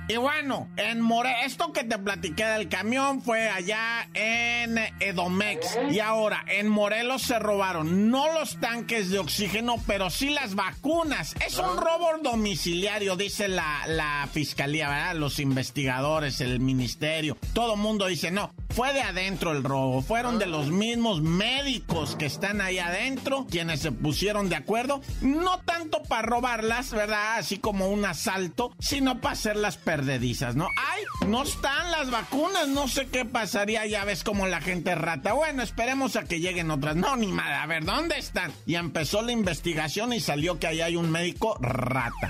Y 0.09 0.15
bueno, 0.15 0.69
en 0.77 1.01
More, 1.01 1.43
esto 1.43 1.73
que 1.73 1.83
te 1.83 1.97
platiqué 1.97 2.45
del 2.45 2.69
camión 2.69 3.21
fue 3.21 3.49
allá 3.49 4.07
en 4.13 4.77
Edomex. 5.01 5.77
Y 5.91 5.99
ahora, 5.99 6.45
en 6.47 6.69
Morelos 6.69 7.23
se 7.23 7.39
robaron 7.39 8.09
no 8.09 8.31
los 8.31 8.57
tanques 8.61 9.09
de 9.09 9.19
oxígeno, 9.19 9.75
pero 9.85 10.09
sí 10.09 10.29
las 10.29 10.55
vacunas. 10.55 11.35
Es 11.45 11.57
un 11.57 11.75
robo 11.75 12.07
domiciliario, 12.23 13.17
dice 13.17 13.49
la, 13.49 13.85
la 13.87 14.29
fiscalía, 14.31 14.87
¿verdad? 14.87 15.15
Los 15.15 15.39
investigadores, 15.39 16.39
el 16.39 16.61
ministerio. 16.61 17.37
Todo 17.53 17.75
mundo 17.75 18.07
dice, 18.07 18.31
no, 18.31 18.53
fue 18.69 18.93
de 18.93 19.01
adentro 19.01 19.51
el 19.51 19.63
robo. 19.63 20.01
Fueron 20.01 20.39
de 20.39 20.45
los 20.45 20.69
mismos 20.69 21.21
médicos 21.21 22.15
que 22.15 22.27
están 22.27 22.61
ahí 22.61 22.79
adentro, 22.79 23.45
quienes 23.49 23.81
se 23.81 23.91
pusieron 23.91 24.47
de 24.47 24.55
acuerdo. 24.55 25.01
No 25.21 25.59
tanto 25.59 26.01
para 26.03 26.21
robarlas, 26.21 26.91
¿verdad? 26.91 27.37
Así 27.39 27.57
como 27.57 27.89
un 27.89 28.05
asalto, 28.05 28.73
sino 28.79 29.19
para 29.19 29.33
hacerlas 29.33 29.75
perdedizas, 29.98 30.56
¿no? 30.56 30.70
¡Ay! 30.75 31.04
No 31.27 31.42
están 31.42 31.89
las 31.89 32.12
vacunas, 32.12 32.68
no 32.68 32.88
sé 32.88 33.08
qué 33.08 33.25
pasaría, 33.25 33.86
ya 33.88 34.06
ves 34.06 34.24
como 34.24 34.46
la 34.46 34.62
gente 34.62 34.94
rata. 34.94 35.34
Bueno, 35.34 35.63
esperemos 35.63 36.16
a 36.16 36.24
que 36.24 36.39
lleguen 36.39 36.70
otras. 36.70 36.96
No, 36.96 37.16
ni 37.16 37.27
madre, 37.27 37.56
a 37.56 37.66
ver, 37.66 37.84
¿dónde 37.84 38.20
están? 38.20 38.54
Y 38.68 38.75
empezó 38.75 39.24
la 39.24 39.32
investigación 39.32 40.13
y 40.13 40.20
salió 40.20 40.60
que 40.60 40.68
ahí 40.68 40.82
hay 40.82 40.96
un 40.96 41.10
médico 41.10 41.58
rata. 41.60 42.30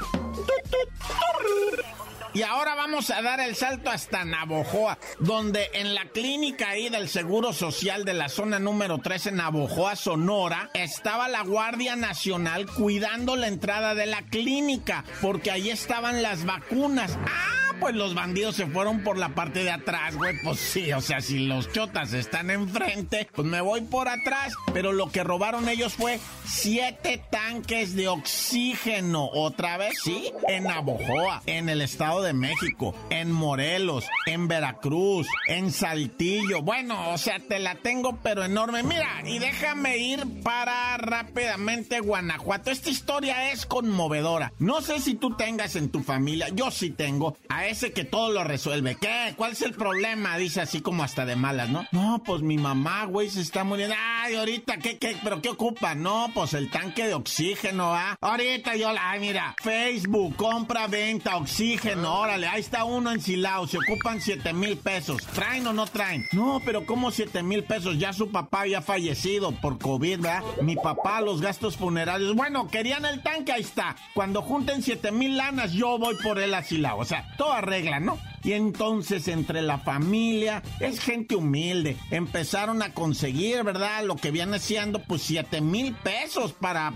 Y 2.34 2.44
ahora 2.44 2.76
vamos 2.76 3.10
a 3.10 3.22
dar 3.22 3.40
el 3.42 3.56
salto 3.56 3.90
hasta 3.90 4.24
Navojoa, 4.24 4.98
donde 5.20 5.70
en 5.74 5.94
la 5.94 6.06
clínica 6.06 6.70
ahí 6.70 6.88
del 6.88 7.10
Seguro 7.10 7.52
Social 7.52 8.06
de 8.06 8.14
la 8.14 8.30
zona 8.30 8.60
número 8.60 9.00
3 9.00 9.28
en 9.28 9.36
Navojoa, 9.38 9.96
Sonora, 9.96 10.70
estaba 10.74 11.28
la 11.28 11.42
Guardia 11.42 11.96
Nacional 11.96 12.68
cuidando 12.68 13.36
la 13.36 13.48
entrada 13.48 13.96
de 13.96 14.06
la 14.06 14.22
clínica, 14.22 15.04
porque 15.22 15.52
ahí 15.52 15.70
estaban 15.70 16.22
las 16.22 16.46
vacunas. 16.46 17.18
¡Ah! 17.26 17.57
Pues 17.80 17.96
los 17.96 18.14
bandidos 18.14 18.56
se 18.56 18.68
fueron 18.68 19.04
por 19.04 19.18
la 19.18 19.30
parte 19.30 19.64
de 19.64 19.72
atrás, 19.72 20.16
güey. 20.16 20.40
Pues 20.44 20.60
sí, 20.60 20.92
o 20.94 21.02
sea, 21.02 21.22
si 21.22 21.40
los 21.40 21.72
chotas 21.72 22.14
están 22.14 22.50
enfrente, 22.50 23.28
pues 23.34 23.48
me 23.48 23.62
voy 23.62 23.82
por 23.82 24.08
atrás. 24.08 24.54
Pero 24.74 24.94
lo 24.94 25.12
que 25.12 25.24
robaron 25.24 25.70
ellos 25.70 25.94
fue 25.94 26.20
siete 26.46 27.22
tanques 27.30 27.96
de 27.96 28.08
oxígeno. 28.08 29.30
Otra 29.32 29.78
vez, 29.78 29.94
sí, 30.04 30.32
en 30.48 30.64
Navojoa, 30.64 31.42
en 31.46 31.70
el 31.70 31.82
Estado 31.82 32.22
de 32.22 32.34
México, 32.34 32.96
en 33.10 33.32
Morelos, 33.32 34.06
en 34.26 34.48
Veracruz, 34.48 35.28
en 35.48 35.72
Saltillo. 35.72 36.62
Bueno, 36.62 37.12
o 37.12 37.18
sea, 37.18 37.40
te 37.40 37.60
la 37.60 37.76
tengo, 37.76 38.20
pero 38.24 38.44
enorme. 38.44 38.84
Mira, 38.84 39.22
y 39.26 39.40
déjame 39.40 39.98
ir 39.98 40.42
para 40.44 40.98
rápidamente 40.98 42.00
Guanajuato. 42.00 42.72
Esta 42.72 42.90
historia 42.90 43.52
es 43.52 43.66
conmovedora. 43.66 44.54
No 44.60 44.82
sé 44.82 45.00
si 45.00 45.16
tú 45.16 45.36
tengas 45.36 45.76
en 45.76 45.90
tu 45.90 46.02
familia, 46.02 46.50
yo 46.50 46.72
sí 46.72 46.90
tengo, 46.90 47.38
a 47.50 47.67
ese 47.70 47.94
que 47.94 48.04
todo 48.04 48.32
lo 48.32 48.44
resuelve. 48.44 48.96
¿Qué? 48.96 49.34
¿Cuál 49.36 49.54
es 49.54 49.62
el 49.62 49.74
problema? 49.74 50.38
Dice 50.38 50.62
así 50.62 50.82
como 50.82 51.04
hasta 51.04 51.26
de 51.26 51.36
malas, 51.36 51.70
¿no? 51.70 51.86
No, 51.92 52.22
pues 52.26 52.42
mi 52.42 52.58
mamá, 52.58 53.06
güey, 53.06 53.30
se 53.30 53.42
está 53.42 53.64
muriendo. 53.64 53.96
Ay, 53.98 54.36
ahorita, 54.36 54.78
¿qué, 54.78 54.98
qué? 54.98 55.18
¿Pero 55.24 55.42
qué 55.42 55.50
ocupa? 55.50 55.96
No, 55.96 56.32
pues 56.34 56.54
el 56.54 56.70
tanque 56.70 57.08
de 57.08 57.14
oxígeno, 57.14 57.94
¿ah? 57.94 58.18
Ahorita 58.22 58.76
yo 58.76 58.90
ay, 59.00 59.20
mira, 59.20 59.56
Facebook, 59.62 60.36
compra, 60.36 60.88
venta, 60.88 61.38
oxígeno, 61.38 62.20
órale, 62.20 62.48
ahí 62.48 62.62
está 62.62 62.84
uno 62.84 63.12
ensilado, 63.12 63.68
se 63.68 63.78
ocupan 63.78 64.22
7 64.22 64.54
mil 64.54 64.78
pesos. 64.78 65.22
¿Traen 65.34 65.68
o 65.68 65.74
no 65.74 65.86
traen? 65.86 66.26
No, 66.32 66.62
pero 66.66 66.86
¿cómo 66.86 67.12
7 67.12 67.44
mil 67.44 67.64
pesos? 67.64 67.98
Ya 67.98 68.14
su 68.14 68.32
papá 68.32 68.62
había 68.62 68.82
fallecido 68.82 69.52
por 69.52 69.78
COVID, 69.78 70.20
¿verdad? 70.20 70.44
Mi 70.62 70.76
papá, 70.76 71.22
los 71.22 71.42
gastos 71.42 71.78
funerarios. 71.78 72.36
Bueno, 72.36 72.68
querían 72.70 73.06
el 73.06 73.22
tanque, 73.22 73.52
ahí 73.52 73.62
está. 73.62 73.96
Cuando 74.14 74.42
junten 74.42 74.82
7 74.82 75.12
mil 75.12 75.38
lanas, 75.38 75.74
yo 75.74 75.98
voy 75.98 76.16
por 76.24 76.40
él 76.40 76.54
asilado. 76.54 76.98
O 76.98 77.06
sea, 77.06 77.28
todo 77.38 77.57
arregla, 77.58 78.00
¿no? 78.00 78.18
Y 78.48 78.54
entonces 78.54 79.28
entre 79.28 79.62
la 79.62 79.80
familia, 79.80 80.64
es 80.80 81.02
gente 81.02 81.36
humilde, 81.36 81.98
empezaron 82.12 82.82
a 82.82 82.94
conseguir, 82.94 83.62
¿verdad? 83.66 84.06
Lo 84.06 84.16
que 84.16 84.32
viene 84.32 84.60
siendo 84.60 85.04
pues 85.04 85.24
7 85.24 85.60
mil 85.60 85.94
pesos 85.96 86.54
para. 86.54 86.94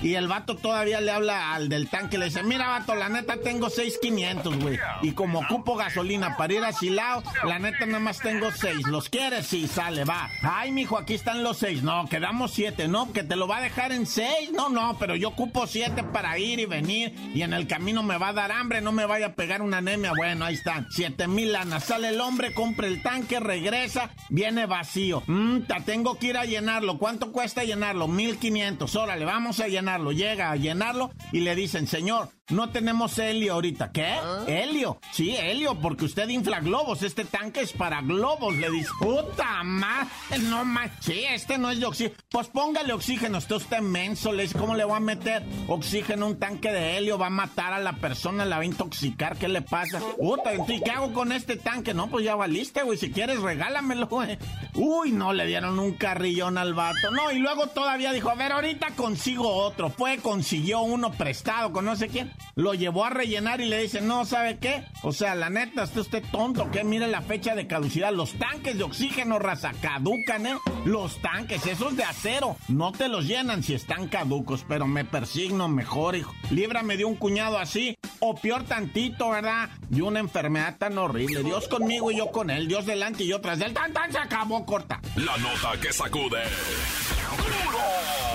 Y 0.00 0.14
el 0.14 0.28
vato 0.28 0.56
todavía 0.56 1.02
le 1.02 1.10
habla 1.10 1.52
al 1.52 1.68
del 1.68 1.90
tanque, 1.90 2.16
le 2.16 2.26
dice, 2.26 2.42
mira 2.42 2.68
vato, 2.68 2.94
la 2.94 3.10
neta 3.10 3.36
tengo 3.36 3.68
6,500, 3.68 4.58
güey. 4.60 4.78
Y 5.02 5.12
como 5.12 5.40
ocupo 5.40 5.76
gasolina 5.76 6.38
para 6.38 6.54
ir 6.54 6.64
a 6.64 6.72
Silao, 6.72 7.22
la 7.44 7.58
neta 7.58 7.84
nada 7.84 8.00
más 8.00 8.20
tengo 8.20 8.50
6. 8.50 8.86
¿Los 8.86 9.10
quieres? 9.10 9.46
Sí, 9.46 9.68
sale, 9.68 10.04
va. 10.04 10.30
Ay, 10.40 10.72
mijo, 10.72 10.96
aquí 10.96 11.12
están 11.12 11.42
los 11.42 11.58
6. 11.58 11.82
No, 11.82 12.08
quedamos 12.08 12.52
7, 12.52 12.88
¿no? 12.88 13.12
Que 13.12 13.22
te 13.22 13.36
lo 13.36 13.46
va 13.46 13.58
a 13.58 13.62
dejar 13.62 13.92
en 13.92 14.06
6. 14.06 14.52
No, 14.52 14.70
no, 14.70 14.96
pero 14.98 15.16
yo 15.16 15.28
ocupo 15.28 15.66
7 15.66 16.02
para 16.04 16.38
ir 16.38 16.60
y 16.60 16.64
venir. 16.64 17.14
Y 17.34 17.42
en 17.42 17.52
el 17.52 17.66
camino 17.66 18.02
me 18.02 18.16
va 18.16 18.28
a 18.28 18.32
dar 18.32 18.52
hambre, 18.52 18.80
no 18.80 18.92
me 18.92 19.04
vaya 19.04 19.26
a 19.26 19.34
pegar 19.34 19.60
una 19.60 19.78
anemia. 19.78 20.12
Bueno, 20.16 20.46
ahí 20.46 20.54
están. 20.54 20.86
7 20.94 21.26
mil 21.26 21.52
lanas. 21.52 21.84
Sale 21.84 22.10
el 22.10 22.20
hombre, 22.20 22.54
compra 22.54 22.86
el 22.86 23.02
tanque, 23.02 23.40
regresa, 23.40 24.10
viene 24.28 24.66
vacío. 24.66 25.22
Mmm, 25.26 25.62
tengo 25.84 26.18
que 26.18 26.28
ir 26.28 26.36
a 26.36 26.44
llenarlo. 26.44 26.98
¿Cuánto 26.98 27.32
cuesta 27.32 27.64
llenarlo? 27.64 28.06
1500. 28.06 28.94
Órale, 28.96 29.24
vamos 29.24 29.60
a 29.60 29.68
llenarlo. 29.68 30.12
Llega 30.12 30.50
a 30.50 30.56
llenarlo 30.56 31.10
y 31.32 31.40
le 31.40 31.54
dicen, 31.54 31.86
señor, 31.86 32.30
no 32.50 32.68
tenemos 32.68 33.18
helio 33.18 33.54
ahorita. 33.54 33.90
¿Qué? 33.90 34.04
¿Ah? 34.04 34.44
¿Helio? 34.46 35.00
Sí, 35.12 35.34
helio, 35.34 35.80
porque 35.80 36.04
usted 36.04 36.28
infla 36.28 36.60
globos. 36.60 37.02
Este 37.02 37.24
tanque 37.24 37.62
es 37.62 37.72
para 37.72 38.02
globos. 38.02 38.54
Le 38.56 38.70
dice, 38.70 38.90
puta 39.00 39.62
madre, 39.64 40.10
no 40.42 40.62
más. 40.62 40.90
Sí, 41.00 41.24
este 41.26 41.56
no 41.56 41.70
es 41.70 41.80
de 41.80 41.86
oxígeno. 41.86 42.16
Pues 42.28 42.48
póngale 42.48 42.92
oxígeno. 42.92 43.38
Usted 43.38 43.56
está 43.56 43.78
inmenso. 43.78 44.30
Le 44.30 44.42
dice, 44.42 44.58
¿cómo 44.58 44.74
le 44.74 44.84
voy 44.84 44.96
a 44.96 45.00
meter 45.00 45.42
oxígeno 45.68 46.26
a 46.26 46.28
un 46.28 46.38
tanque 46.38 46.70
de 46.70 46.98
helio? 46.98 47.16
Va 47.16 47.28
a 47.28 47.30
matar 47.30 47.72
a 47.72 47.78
la 47.78 47.94
persona, 47.94 48.44
la 48.44 48.56
va 48.56 48.62
a 48.62 48.66
intoxicar. 48.66 49.38
¿Qué 49.38 49.48
le 49.48 49.62
pasa? 49.62 50.00
Puta, 50.18 50.52
¿y 50.54 50.82
qué 50.82 50.90
hago 50.90 51.14
con 51.14 51.32
este 51.32 51.56
tanque? 51.56 51.94
No, 51.94 52.08
pues 52.08 52.26
ya 52.26 52.34
valiste, 52.34 52.82
güey. 52.82 52.98
Si 52.98 53.10
quieres, 53.10 53.40
regálamelo, 53.40 54.06
güey. 54.06 54.36
Uy, 54.74 55.12
no, 55.12 55.32
le 55.32 55.46
dieron 55.46 55.78
un 55.78 55.94
carrillón 55.94 56.58
al 56.58 56.74
vato. 56.74 57.10
No, 57.10 57.32
y 57.32 57.38
luego 57.38 57.68
todavía 57.68 58.12
dijo, 58.12 58.28
a 58.28 58.34
ver, 58.34 58.52
ahorita 58.52 58.88
consigo 58.96 59.48
otro. 59.48 59.88
Fue, 59.88 60.18
consiguió 60.18 60.82
uno 60.82 61.10
prestado 61.10 61.72
con 61.72 61.86
no 61.86 61.96
sé 61.96 62.08
quién 62.08 62.33
lo 62.54 62.74
llevó 62.74 63.04
a 63.04 63.10
rellenar 63.10 63.60
y 63.60 63.66
le 63.66 63.82
dice, 63.82 64.00
no, 64.00 64.24
¿sabe 64.24 64.58
qué? 64.58 64.84
O 65.02 65.12
sea, 65.12 65.34
la 65.34 65.50
neta, 65.50 65.84
está 65.84 66.00
usted 66.00 66.22
tonto, 66.30 66.70
que 66.70 66.84
mire 66.84 67.08
la 67.08 67.22
fecha 67.22 67.54
de 67.54 67.66
caducidad. 67.66 68.12
Los 68.12 68.34
tanques 68.34 68.78
de 68.78 68.84
oxígeno, 68.84 69.38
raza, 69.38 69.72
caducan, 69.80 70.46
¿eh? 70.46 70.56
Los 70.84 71.20
tanques, 71.20 71.66
esos 71.66 71.96
de 71.96 72.04
acero, 72.04 72.56
no 72.68 72.92
te 72.92 73.08
los 73.08 73.26
llenan 73.26 73.62
si 73.62 73.74
están 73.74 74.08
caducos, 74.08 74.64
pero 74.68 74.86
me 74.86 75.04
persigno 75.04 75.68
mejor, 75.68 76.16
hijo. 76.16 76.34
Líbrame 76.50 76.96
de 76.96 77.04
un 77.04 77.16
cuñado 77.16 77.58
así, 77.58 77.96
o 78.20 78.34
peor 78.34 78.64
tantito, 78.64 79.30
¿verdad? 79.30 79.70
De 79.88 80.02
una 80.02 80.20
enfermedad 80.20 80.76
tan 80.78 80.96
horrible. 80.98 81.42
Dios 81.42 81.68
conmigo 81.68 82.10
y 82.10 82.18
yo 82.18 82.30
con 82.30 82.50
él, 82.50 82.68
Dios 82.68 82.86
delante 82.86 83.24
y 83.24 83.28
yo 83.28 83.40
tras 83.40 83.60
él. 83.60 83.72
Tan, 83.74 83.92
tan, 83.92 84.12
se 84.12 84.18
acabó, 84.18 84.64
corta. 84.64 85.00
La 85.16 85.36
nota 85.38 85.72
que 85.80 85.92
sacude. 85.92 86.42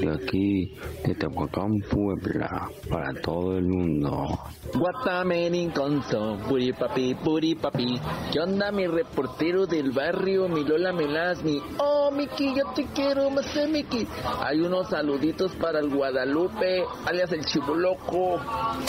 de 0.00 0.12
aquí 0.12 0.74
de 1.04 1.14
Tehuacán, 1.14 1.80
Puebla, 1.90 2.68
para 2.88 3.14
todo 3.20 3.56
el 3.56 3.64
mundo. 3.64 4.38
Guatamenin 4.74 5.70
conso, 5.70 6.36
puri 6.48 6.72
papi, 6.72 7.14
puri 7.14 7.54
papi. 7.54 7.98
¿Qué 8.32 8.40
onda 8.40 8.70
mi 8.72 8.86
reportero 8.86 9.66
del 9.66 9.92
barrio, 9.92 10.48
mi 10.48 10.64
Lola 10.64 10.92
Melasmi? 10.92 11.60
Oh, 11.78 12.10
Miki, 12.10 12.54
yo 12.54 12.64
te 12.74 12.84
quiero, 12.94 13.30
más 13.30 13.46
Miki. 13.68 14.06
Hay 14.40 14.60
unos 14.60 14.88
saluditos 14.88 15.52
para 15.52 15.80
el 15.80 15.88
Guadalupe, 15.88 16.84
alias 17.06 17.32
el 17.32 17.44
Chiboloco, 17.44 18.40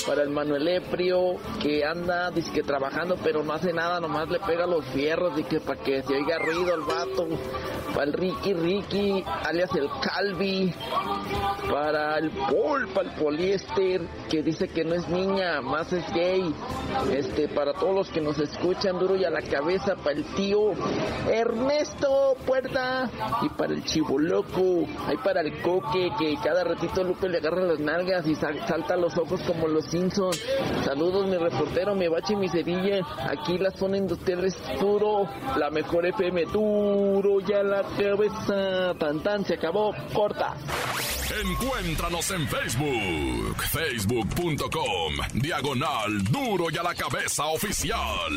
para 0.06 0.24
el 0.24 0.30
Manuel 0.30 0.68
Eprio, 0.68 1.36
que 1.62 1.86
anda, 1.86 2.32
dice 2.32 2.52
que 2.52 2.64
trabajando, 2.64 3.16
pero 3.24 3.44
no 3.44 3.54
hace 3.54 3.72
nada, 3.72 4.00
nomás 4.00 4.30
le 4.30 4.40
pega 4.40 4.66
los 4.66 4.86
fierros, 4.88 5.38
y 5.40 5.44
que 5.44 5.60
para 5.60 5.82
que 5.82 6.02
se 6.04 6.14
oiga 6.14 6.38
ruido 6.40 6.74
el 6.76 6.82
vato. 6.82 7.28
Para 7.94 8.06
el 8.06 8.14
Ricky 8.14 8.54
Ricky, 8.54 9.24
alias 9.46 9.74
el 9.76 9.88
Calvi, 10.02 10.74
para 11.70 12.18
el 12.18 12.32
Paul, 12.32 12.88
para 12.94 13.10
el 13.10 13.16
poliéster, 13.16 14.02
que 14.30 14.42
dice 14.42 14.68
que 14.68 14.84
no 14.84 14.96
es 14.96 15.08
niña, 15.10 15.62
más 15.62 15.92
es 15.94 16.06
gay. 16.14 16.54
Este, 17.12 17.48
para 17.48 17.74
todos 17.74 17.94
los 17.94 18.10
que 18.10 18.22
nos 18.22 18.40
escuchan 18.40 19.00
duro 19.00 19.16
y 19.16 19.26
a 19.26 19.30
la 19.30 19.42
cabeza, 19.42 19.96
para 19.96 20.16
el 20.18 20.26
tío 20.36 20.72
Ernesto 21.30 22.36
Puerta 22.46 23.10
y 23.42 23.50
para 23.50 23.74
el 23.74 23.84
chivo 23.84 24.18
loco, 24.18 24.86
hay 25.08 25.18
para 25.18 25.42
el 25.42 25.62
coque 25.62 26.10
que 26.18 26.36
cada 26.44 26.64
ratito 26.64 27.04
Lupe 27.04 27.30
le 27.30 27.38
agarra 27.38 27.62
las 27.62 27.80
nalgas 27.80 28.28
y 28.28 28.36
salta 28.36 28.96
los 28.96 29.18
ojos 29.18 29.42
como 29.42 29.68
los 29.68 29.86
Simpsons. 29.86 30.42
Saludos 30.84 31.28
mi 31.28 31.38
reportero, 31.38 31.96
mi 31.96 32.08
bache 32.08 32.36
mi 32.36 32.48
Sevilla. 32.48 33.02
Aquí 33.30 33.58
las 33.58 33.76
ponen 33.76 34.08
de 34.08 34.14
ustedes 34.14 34.58
duro, 34.80 35.28
la 35.58 35.70
mejor 35.70 36.06
FM 36.06 36.46
duro 36.46 37.40
y 37.48 37.54
a 37.54 37.64
la 37.64 37.84
cabeza. 37.84 38.94
Tan 38.98 39.22
tan 39.22 39.46
se 39.46 39.56
acabó, 39.56 39.94
corta. 40.14 40.56
Encuéntranos 41.30 42.32
en 42.32 42.48
Facebook, 42.48 43.62
facebook.com, 43.72 45.14
diagonal 45.34 46.24
duro 46.24 46.68
y 46.72 46.78
a 46.78 46.84
la 46.84 46.96
cabeza 46.96 47.46
oficial. 47.48 48.32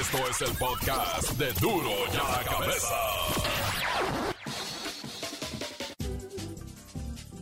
Esto 0.00 0.18
es 0.28 0.42
el 0.42 0.56
podcast 0.56 1.30
de 1.38 1.52
duro 1.54 1.90
y 2.12 2.16
a 2.16 2.38
la 2.38 2.44
cabeza. 2.44 2.94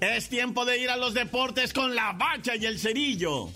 Es 0.00 0.28
tiempo 0.28 0.64
de 0.64 0.78
ir 0.78 0.90
a 0.90 0.96
los 0.96 1.12
deportes 1.12 1.72
con 1.72 1.94
la 1.96 2.12
bacha 2.12 2.54
y 2.54 2.66
el 2.66 2.78
cerillo. 2.78 3.50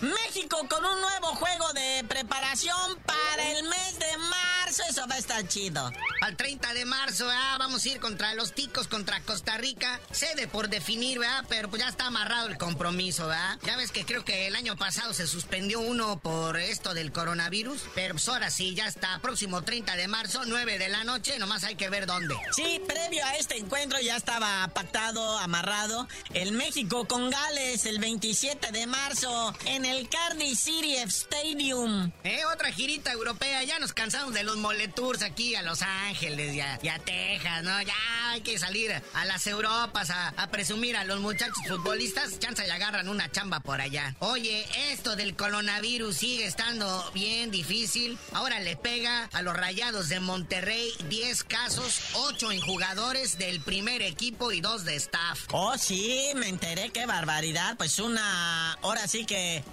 México 0.00 0.56
con 0.68 0.84
un 0.84 1.00
nuevo 1.00 1.28
juego 1.36 1.72
de 1.72 2.04
preparación 2.08 2.98
para 3.06 3.50
el 3.50 3.64
mes 3.64 3.98
de 3.98 4.16
marzo. 4.16 4.82
Va 5.08 5.14
a 5.14 5.18
estar 5.18 5.48
chido. 5.48 5.90
Al 6.20 6.36
30 6.36 6.74
de 6.74 6.84
marzo, 6.84 7.26
vamos 7.58 7.84
a 7.84 7.88
ir 7.88 8.00
contra 8.00 8.34
los 8.34 8.52
ticos, 8.52 8.86
contra 8.86 9.20
Costa 9.22 9.56
Rica. 9.56 9.98
Cede 10.10 10.46
por 10.46 10.68
definir, 10.68 11.18
¿verdad? 11.18 11.44
Pero 11.48 11.70
pues 11.70 11.80
ya 11.82 11.88
está 11.88 12.06
amarrado 12.06 12.48
el 12.48 12.58
compromiso, 12.58 13.26
¿verdad? 13.26 13.58
Ya 13.62 13.76
ves 13.78 13.92
que 13.92 14.04
creo 14.04 14.26
que 14.26 14.46
el 14.46 14.56
año 14.56 14.76
pasado 14.76 15.14
se 15.14 15.26
suspendió 15.26 15.80
uno 15.80 16.20
por 16.20 16.58
esto 16.58 16.92
del 16.92 17.12
coronavirus. 17.12 17.82
Pero 17.94 18.14
pues 18.14 18.28
ahora 18.28 18.50
sí, 18.50 18.74
ya 18.74 18.86
está. 18.86 19.18
Próximo 19.20 19.62
30 19.62 19.96
de 19.96 20.06
marzo, 20.06 20.42
9 20.46 20.78
de 20.78 20.88
la 20.90 21.02
noche. 21.04 21.38
Nomás 21.38 21.64
hay 21.64 21.76
que 21.76 21.88
ver 21.88 22.04
dónde. 22.04 22.36
Sí, 22.54 22.80
previo 22.86 23.24
a 23.24 23.36
este 23.36 23.56
encuentro 23.56 23.98
ya 24.00 24.16
estaba 24.16 24.68
pactado, 24.68 25.38
amarrado. 25.38 26.06
El 26.34 26.52
México 26.52 27.06
con 27.08 27.30
Gales 27.30 27.86
el 27.86 28.00
27 28.00 28.70
de 28.70 28.86
marzo 28.86 29.54
en 29.64 29.86
el 29.86 30.10
Cardiff 30.10 30.58
City 30.58 30.96
Stadium. 30.96 32.12
Eh, 32.22 32.44
otra 32.52 32.70
girita 32.70 33.12
europea. 33.12 33.64
Ya 33.64 33.78
nos 33.78 33.94
cansamos 33.94 34.34
de 34.34 34.44
los 34.44 34.58
moletos 34.58 34.89
tours 34.90 35.22
aquí 35.22 35.54
a 35.54 35.62
Los 35.62 35.82
Ángeles 35.82 36.54
y 36.54 36.60
a, 36.60 36.98
Texas, 36.98 37.62
¿no? 37.62 37.82
Ya 37.82 37.94
hay 38.30 38.40
que 38.40 38.58
salir 38.58 38.92
a 39.14 39.24
las 39.24 39.46
Europas 39.46 40.10
a, 40.10 40.48
presumir 40.50 40.96
a 40.96 41.04
los 41.04 41.20
muchachos 41.20 41.56
futbolistas. 41.66 42.38
Chance 42.38 42.66
y 42.66 42.70
agarran 42.70 43.08
una 43.08 43.30
chamba 43.30 43.60
por 43.60 43.80
allá. 43.80 44.14
Oye, 44.20 44.66
esto 44.92 45.16
del 45.16 45.34
coronavirus 45.34 46.16
sigue 46.16 46.46
estando 46.46 47.10
bien 47.12 47.50
difícil. 47.50 48.18
Ahora 48.32 48.60
le 48.60 48.76
pega 48.76 49.28
a 49.32 49.42
los 49.42 49.56
rayados 49.56 50.08
de 50.08 50.20
Monterrey 50.20 50.92
10 51.08 51.44
casos, 51.44 52.00
8 52.14 52.52
en 52.52 52.60
jugadores 52.60 53.38
del 53.38 53.60
primer 53.60 54.02
equipo 54.02 54.52
y 54.52 54.60
2 54.60 54.84
de 54.84 54.96
staff. 54.96 55.46
Oh, 55.52 55.76
sí, 55.78 56.30
me 56.36 56.48
enteré, 56.48 56.90
qué 56.90 57.06
barbaridad. 57.06 57.76
Pues 57.76 57.98
una. 57.98 58.72
Ahora 58.82 59.06
sí 59.08 59.24
que. 59.24 59.64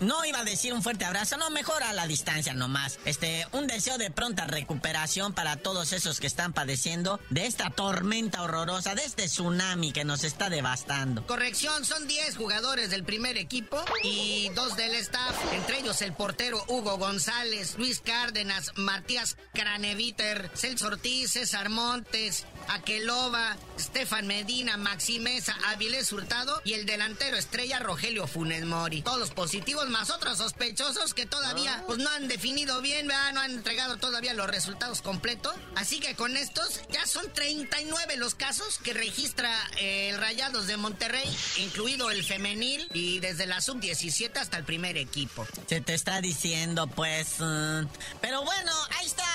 no 0.00 0.24
iba 0.24 0.40
a 0.40 0.44
decir 0.44 0.72
un 0.72 0.82
fuerte 0.82 1.04
abrazo, 1.04 1.36
no, 1.36 1.50
mejor 1.50 1.82
a 1.82 1.92
la 1.92 2.06
distancia 2.06 2.54
nomás. 2.54 2.98
Este, 3.04 3.46
un 3.52 3.66
deseo 3.66 3.98
de 3.98 4.10
pronta 4.10 4.46
recuperación 4.56 5.34
para 5.34 5.58
todos 5.58 5.92
esos 5.92 6.18
que 6.18 6.26
están 6.26 6.54
padeciendo 6.54 7.20
de 7.28 7.44
esta 7.44 7.68
tormenta 7.68 8.42
horrorosa, 8.42 8.94
de 8.94 9.04
este 9.04 9.26
tsunami 9.26 9.92
que 9.92 10.06
nos 10.06 10.24
está 10.24 10.48
devastando. 10.48 11.26
Corrección, 11.26 11.84
son 11.84 12.08
10 12.08 12.38
jugadores 12.38 12.88
del 12.88 13.04
primer 13.04 13.36
equipo 13.36 13.84
y 14.02 14.48
2 14.54 14.76
del 14.76 14.94
staff, 14.94 15.36
entre 15.52 15.80
ellos 15.80 16.00
el 16.00 16.14
portero 16.14 16.64
Hugo 16.68 16.96
González, 16.96 17.74
Luis 17.76 18.00
Cárdenas, 18.00 18.72
Matías 18.76 19.36
Craneviter, 19.52 20.50
Celso 20.54 20.86
Ortiz, 20.86 21.32
César 21.32 21.68
Montes, 21.68 22.46
Aqueloba, 22.68 23.58
Stefan 23.78 24.26
Medina, 24.26 24.78
Maximeza, 24.78 25.54
Avilés 25.66 26.10
Hurtado 26.12 26.62
y 26.64 26.72
el 26.72 26.86
delantero 26.86 27.36
estrella 27.36 27.78
Rogelio 27.78 28.26
Funes 28.26 28.64
Mori. 28.64 29.02
Todos 29.02 29.32
positivos, 29.32 29.90
más 29.90 30.08
otros 30.08 30.38
sospechosos 30.38 31.12
que 31.12 31.26
todavía 31.26 31.84
pues, 31.86 31.98
no 31.98 32.08
han 32.08 32.26
definido 32.26 32.80
bien, 32.80 33.06
no 33.06 33.40
han 33.40 33.50
entregado 33.50 33.98
todavía 33.98 34.32
los 34.32 34.45
resultados 34.46 35.02
completos. 35.02 35.54
Así 35.74 36.00
que 36.00 36.14
con 36.14 36.36
estos 36.36 36.80
ya 36.90 37.06
son 37.06 37.32
39 37.32 38.16
los 38.16 38.34
casos 38.34 38.78
que 38.78 38.92
registra 38.92 39.50
eh, 39.78 40.10
el 40.10 40.18
Rayados 40.18 40.66
de 40.66 40.76
Monterrey, 40.76 41.28
incluido 41.58 42.10
el 42.10 42.24
femenil 42.24 42.88
y 42.92 43.20
desde 43.20 43.46
la 43.46 43.60
sub-17 43.60 44.36
hasta 44.36 44.58
el 44.58 44.64
primer 44.64 44.96
equipo. 44.96 45.46
Se 45.66 45.80
te 45.80 45.94
está 45.94 46.20
diciendo, 46.20 46.86
pues. 46.86 47.36
Mm, 47.38 47.86
pero 48.20 48.42
bueno, 48.44 48.72
ahí 48.98 49.06
está 49.06 49.25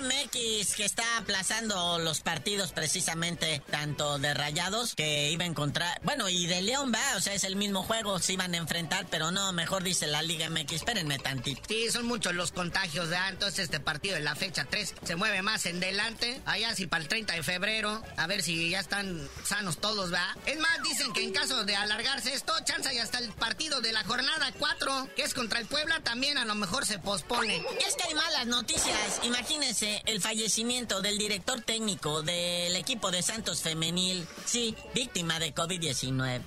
MX 0.00 0.74
que 0.74 0.84
está 0.84 1.16
aplazando 1.16 1.98
los 1.98 2.20
partidos 2.20 2.72
precisamente 2.72 3.62
tanto 3.70 4.18
de 4.18 4.34
Rayados 4.34 4.94
que 4.94 5.30
iba 5.30 5.44
a 5.44 5.46
encontrar, 5.46 6.00
bueno, 6.02 6.28
y 6.28 6.46
de 6.46 6.62
León 6.62 6.92
va, 6.94 7.16
o 7.16 7.20
sea, 7.20 7.34
es 7.34 7.44
el 7.44 7.56
mismo 7.56 7.82
juego, 7.82 8.18
se 8.18 8.34
iban 8.34 8.54
a 8.54 8.58
enfrentar, 8.58 9.06
pero 9.10 9.30
no, 9.30 9.52
mejor 9.52 9.82
dice 9.82 10.06
la 10.06 10.22
Liga 10.22 10.50
MX, 10.50 10.72
espérenme 10.72 11.18
tantito. 11.18 11.62
Sí, 11.68 11.90
son 11.90 12.06
muchos 12.06 12.34
los 12.34 12.52
contagios, 12.52 13.08
de 13.08 13.16
entonces 13.28 13.60
este 13.60 13.80
partido 13.80 14.16
en 14.16 14.24
la 14.24 14.34
fecha 14.34 14.66
3 14.68 14.94
se 15.02 15.16
mueve 15.16 15.42
más 15.42 15.66
en 15.66 15.80
delante, 15.80 16.40
allá 16.44 16.74
sí 16.74 16.86
para 16.86 17.02
el 17.02 17.08
30 17.08 17.34
de 17.34 17.42
febrero, 17.42 18.02
a 18.16 18.26
ver 18.26 18.42
si 18.42 18.70
ya 18.70 18.80
están 18.80 19.28
sanos 19.44 19.78
todos, 19.78 20.12
¿va? 20.12 20.36
Es 20.44 20.58
más, 20.58 20.82
dicen 20.82 21.12
que 21.12 21.22
en 21.22 21.32
caso 21.32 21.64
de 21.64 21.74
alargarse 21.76 22.34
esto, 22.34 22.52
chance 22.64 22.92
y 22.94 22.98
hasta 22.98 23.18
el 23.18 23.32
partido 23.32 23.80
de 23.80 23.92
la 23.92 24.04
jornada 24.04 24.52
4, 24.58 25.08
que 25.16 25.22
es 25.22 25.34
contra 25.34 25.58
el 25.60 25.66
Puebla, 25.66 26.00
también 26.00 26.38
a 26.38 26.44
lo 26.44 26.54
mejor 26.54 26.84
se 26.84 26.98
pospone. 26.98 27.62
Es 27.86 27.94
que 27.94 28.04
hay 28.08 28.14
malas 28.14 28.46
noticias, 28.46 29.20
imagínense 29.22 29.85
el 30.06 30.20
fallecimiento 30.20 31.00
del 31.00 31.18
director 31.18 31.60
técnico 31.60 32.22
del 32.22 32.76
equipo 32.76 33.10
de 33.10 33.22
Santos 33.22 33.62
Femenil, 33.62 34.26
sí, 34.44 34.74
víctima 34.94 35.38
de 35.38 35.54
COVID-19. 35.54 36.42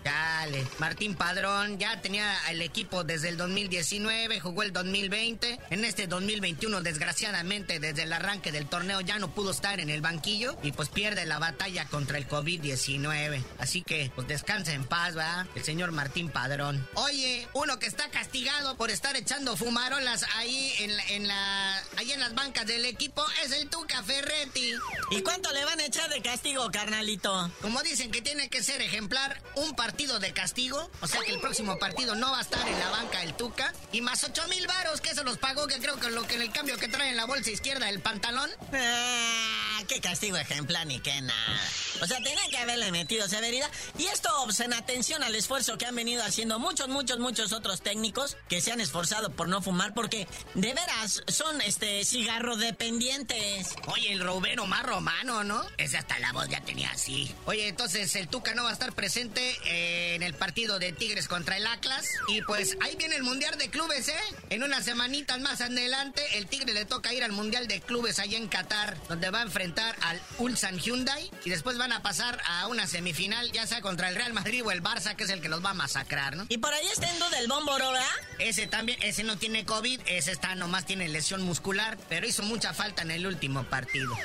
Martín 0.77 1.15
Padrón 1.15 1.79
ya 1.79 1.99
tenía 1.99 2.33
el 2.49 2.61
equipo 2.61 3.03
desde 3.03 3.27
el 3.27 3.35
2019, 3.35 4.39
jugó 4.39 4.63
el 4.63 4.71
2020, 4.71 5.59
en 5.69 5.83
este 5.83 6.07
2021 6.07 6.81
desgraciadamente 6.81 7.79
desde 7.79 8.03
el 8.03 8.13
arranque 8.13 8.53
del 8.53 8.67
torneo 8.67 9.01
ya 9.01 9.19
no 9.19 9.33
pudo 9.33 9.51
estar 9.51 9.81
en 9.81 9.89
el 9.89 9.99
banquillo 9.99 10.57
y 10.63 10.71
pues 10.71 10.87
pierde 10.87 11.25
la 11.25 11.39
batalla 11.39 11.85
contra 11.85 12.17
el 12.17 12.27
COVID-19. 12.27 13.43
Así 13.57 13.81
que 13.81 14.11
pues 14.15 14.29
descansa 14.29 14.71
en 14.71 14.85
paz, 14.85 15.13
¿verdad? 15.15 15.45
El 15.55 15.63
señor 15.63 15.91
Martín 15.91 16.29
Padrón. 16.29 16.87
Oye, 16.93 17.45
uno 17.53 17.77
que 17.77 17.87
está 17.87 18.09
castigado 18.09 18.77
por 18.77 18.91
estar 18.91 19.17
echando 19.17 19.57
fumarolas 19.57 20.23
ahí 20.37 20.73
en 20.79 20.95
la, 20.95 21.03
en 21.09 21.27
la 21.27 21.77
ahí 21.97 22.13
en 22.13 22.21
las 22.21 22.33
bancas 22.33 22.65
del 22.65 22.85
equipo 22.85 23.25
es 23.43 23.51
el 23.51 23.69
Tuca 23.69 24.01
Ferretti. 24.03 24.71
¿Y 25.11 25.21
cuánto 25.21 25.51
le 25.51 25.65
van 25.65 25.81
a 25.81 25.85
echar 25.85 26.09
de 26.09 26.21
castigo, 26.21 26.71
carnalito? 26.71 27.51
Como 27.61 27.81
dicen 27.83 28.09
que 28.09 28.21
tiene 28.21 28.47
que 28.47 28.63
ser 28.63 28.81
ejemplar, 28.81 29.41
un 29.55 29.75
partido 29.75 30.19
de 30.19 30.28
castigo, 30.33 30.89
o 31.01 31.07
sea 31.07 31.21
que 31.21 31.31
el 31.31 31.39
próximo 31.39 31.77
partido 31.79 32.15
no 32.15 32.31
va 32.31 32.39
a 32.39 32.41
estar 32.41 32.67
en 32.67 32.79
la 32.79 32.89
banca 32.89 33.23
el 33.23 33.33
Tuca, 33.33 33.73
y 33.91 34.01
más 34.01 34.23
8 34.23 34.47
mil 34.47 34.65
varos, 34.67 35.01
que 35.01 35.11
eso 35.11 35.23
los 35.23 35.37
pagó, 35.37 35.67
que 35.67 35.79
creo 35.79 35.99
que 35.99 36.09
lo 36.09 36.23
que 36.27 36.35
en 36.35 36.43
el 36.43 36.51
cambio 36.51 36.77
que 36.77 36.87
trae 36.87 37.09
en 37.09 37.17
la 37.17 37.25
bolsa 37.25 37.51
izquierda 37.51 37.87
del 37.87 38.01
pantalón. 38.01 38.49
Ah, 38.73 39.81
qué 39.87 39.99
castigo 40.01 40.37
ejemplar 40.37 40.85
ni 40.87 40.99
qué 40.99 41.21
nada. 41.21 41.59
O 42.01 42.07
sea, 42.07 42.17
tenía 42.17 42.41
que 42.49 42.57
haberle 42.57 42.91
metido 42.91 43.27
severidad. 43.27 43.69
Y 43.97 44.05
esto 44.05 44.29
pues, 44.45 44.59
en 44.61 44.73
atención 44.73 45.23
al 45.23 45.35
esfuerzo 45.35 45.77
que 45.77 45.85
han 45.85 45.95
venido 45.95 46.23
haciendo 46.23 46.59
muchos, 46.59 46.87
muchos, 46.87 47.19
muchos 47.19 47.51
otros 47.51 47.81
técnicos 47.81 48.37
que 48.47 48.61
se 48.61 48.71
han 48.71 48.79
esforzado 48.79 49.31
por 49.31 49.49
no 49.49 49.61
fumar, 49.61 49.93
porque 49.93 50.27
de 50.53 50.73
veras 50.73 51.23
son 51.27 51.61
este 51.61 52.05
cigarro 52.05 52.55
dependientes. 52.55 53.75
Oye, 53.87 54.13
el 54.13 54.21
Rubén 54.21 54.59
más 54.67 54.83
Romano, 54.83 55.43
¿no? 55.43 55.63
Ese 55.77 55.97
hasta 55.97 56.19
la 56.19 56.31
voz 56.33 56.47
ya 56.49 56.61
tenía 56.61 56.91
así. 56.91 57.33
Oye, 57.45 57.67
entonces 57.67 58.15
el 58.15 58.27
Tuca 58.27 58.53
no 58.53 58.63
va 58.63 58.69
a 58.69 58.73
estar 58.73 58.93
presente 58.93 59.57
eh, 59.65 60.18
en 60.19 60.23
el 60.23 60.33
partido 60.33 60.79
de 60.79 60.91
Tigres 60.91 61.29
contra 61.29 61.55
el 61.55 61.65
Atlas. 61.65 62.05
Y 62.27 62.41
pues 62.41 62.77
ahí 62.81 62.97
viene 62.97 63.15
el 63.15 63.23
Mundial 63.23 63.57
de 63.57 63.69
Clubes, 63.69 64.09
¿eh? 64.09 64.19
En 64.49 64.63
unas 64.63 64.83
semanitas 64.83 65.39
más 65.39 65.61
adelante, 65.61 66.21
el 66.33 66.47
Tigre 66.47 66.73
le 66.73 66.83
toca 66.83 67.13
ir 67.13 67.23
al 67.23 67.31
Mundial 67.31 67.69
de 67.69 67.79
Clubes 67.79 68.19
allá 68.19 68.37
en 68.37 68.49
Qatar, 68.49 68.97
donde 69.07 69.29
va 69.29 69.39
a 69.39 69.43
enfrentar 69.43 69.95
al 70.01 70.21
Ulsan 70.37 70.77
Hyundai. 70.77 71.31
Y 71.45 71.49
después 71.49 71.77
van 71.77 71.93
a 71.93 72.01
pasar 72.01 72.41
a 72.45 72.67
una 72.67 72.85
semifinal, 72.85 73.49
ya 73.53 73.65
sea 73.65 73.79
contra 73.79 74.09
el 74.09 74.15
Real 74.15 74.33
Madrid 74.33 74.61
o 74.65 74.71
el 74.71 74.83
Barça, 74.83 75.15
que 75.15 75.23
es 75.23 75.29
el 75.29 75.41
que 75.41 75.47
los 75.47 75.63
va 75.63 75.69
a 75.69 75.73
masacrar, 75.73 76.35
¿no? 76.35 76.45
Y 76.49 76.57
por 76.57 76.73
ahí 76.73 76.87
está 76.87 77.09
en 77.09 77.17
duda 77.17 77.39
el 77.39 77.47
Bómboro, 77.47 77.93
¿verdad? 77.93 78.07
Ese 78.39 78.67
también, 78.67 79.01
ese 79.01 79.23
no 79.23 79.37
tiene 79.37 79.63
COVID, 79.63 80.01
ese 80.05 80.33
está 80.33 80.53
nomás 80.55 80.85
tiene 80.85 81.07
lesión 81.07 81.43
muscular, 81.43 81.97
pero 82.09 82.27
hizo 82.27 82.43
mucha 82.43 82.73
falta 82.73 83.03
en 83.03 83.11
el 83.11 83.25
último 83.25 83.63
partido. 83.63 84.17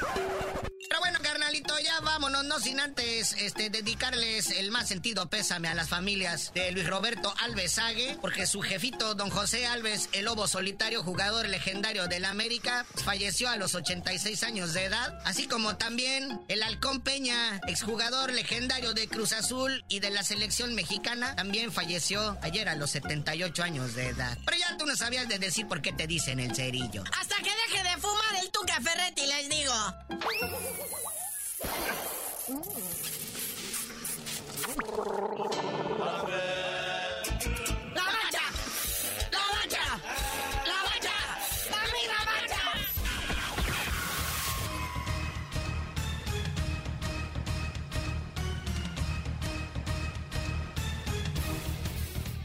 Pero 0.88 1.00
bueno, 1.00 1.18
carnalito, 1.22 1.74
ya 1.80 1.98
vámonos, 2.00 2.44
no 2.44 2.61
sin 2.61 2.78
antes 2.78 3.33
este, 3.38 3.70
dedicarles 3.70 4.50
el 4.50 4.70
más 4.70 4.87
sentido 4.87 5.28
pésame 5.28 5.68
a 5.68 5.74
las 5.84 5.90
familias 5.90 6.50
de 6.54 6.72
Luis 6.72 6.86
Roberto 6.86 7.34
Alves 7.42 7.78
Ague, 7.78 8.16
porque 8.22 8.46
su 8.46 8.62
jefito, 8.62 9.14
don 9.14 9.28
José 9.28 9.66
Alves, 9.66 10.08
el 10.12 10.24
lobo 10.24 10.48
solitario, 10.48 11.02
jugador 11.02 11.46
legendario 11.46 12.06
del 12.06 12.24
América, 12.24 12.86
falleció 13.04 13.50
a 13.50 13.56
los 13.56 13.74
86 13.74 14.44
años 14.44 14.72
de 14.72 14.84
edad, 14.84 15.20
así 15.26 15.46
como 15.46 15.76
también 15.76 16.40
el 16.48 16.62
Halcón 16.62 17.02
Peña, 17.02 17.60
exjugador 17.66 18.32
legendario 18.32 18.94
de 18.94 19.08
Cruz 19.08 19.34
Azul 19.34 19.84
y 19.88 20.00
de 20.00 20.08
la 20.08 20.22
selección 20.22 20.74
mexicana, 20.74 21.36
también 21.36 21.70
falleció 21.70 22.38
ayer 22.40 22.70
a 22.70 22.76
los 22.76 22.90
78 22.92 23.62
años 23.62 23.94
de 23.94 24.06
edad. 24.08 24.38
Pero 24.46 24.56
ya 24.56 24.78
tú 24.78 24.86
no 24.86 24.96
sabías 24.96 25.28
de 25.28 25.38
decir 25.38 25.68
por 25.68 25.82
qué 25.82 25.92
te 25.92 26.06
dicen 26.06 26.40
el 26.40 26.54
cerillo. 26.54 27.04
Hasta 27.20 27.36
que 27.36 27.50
deje 27.68 27.82
de 27.82 28.00
fumar 28.00 28.36
el 28.40 28.50
Tuca 28.50 28.80
Ferretti, 28.80 29.26
les 29.26 29.50
digo. 29.50 29.74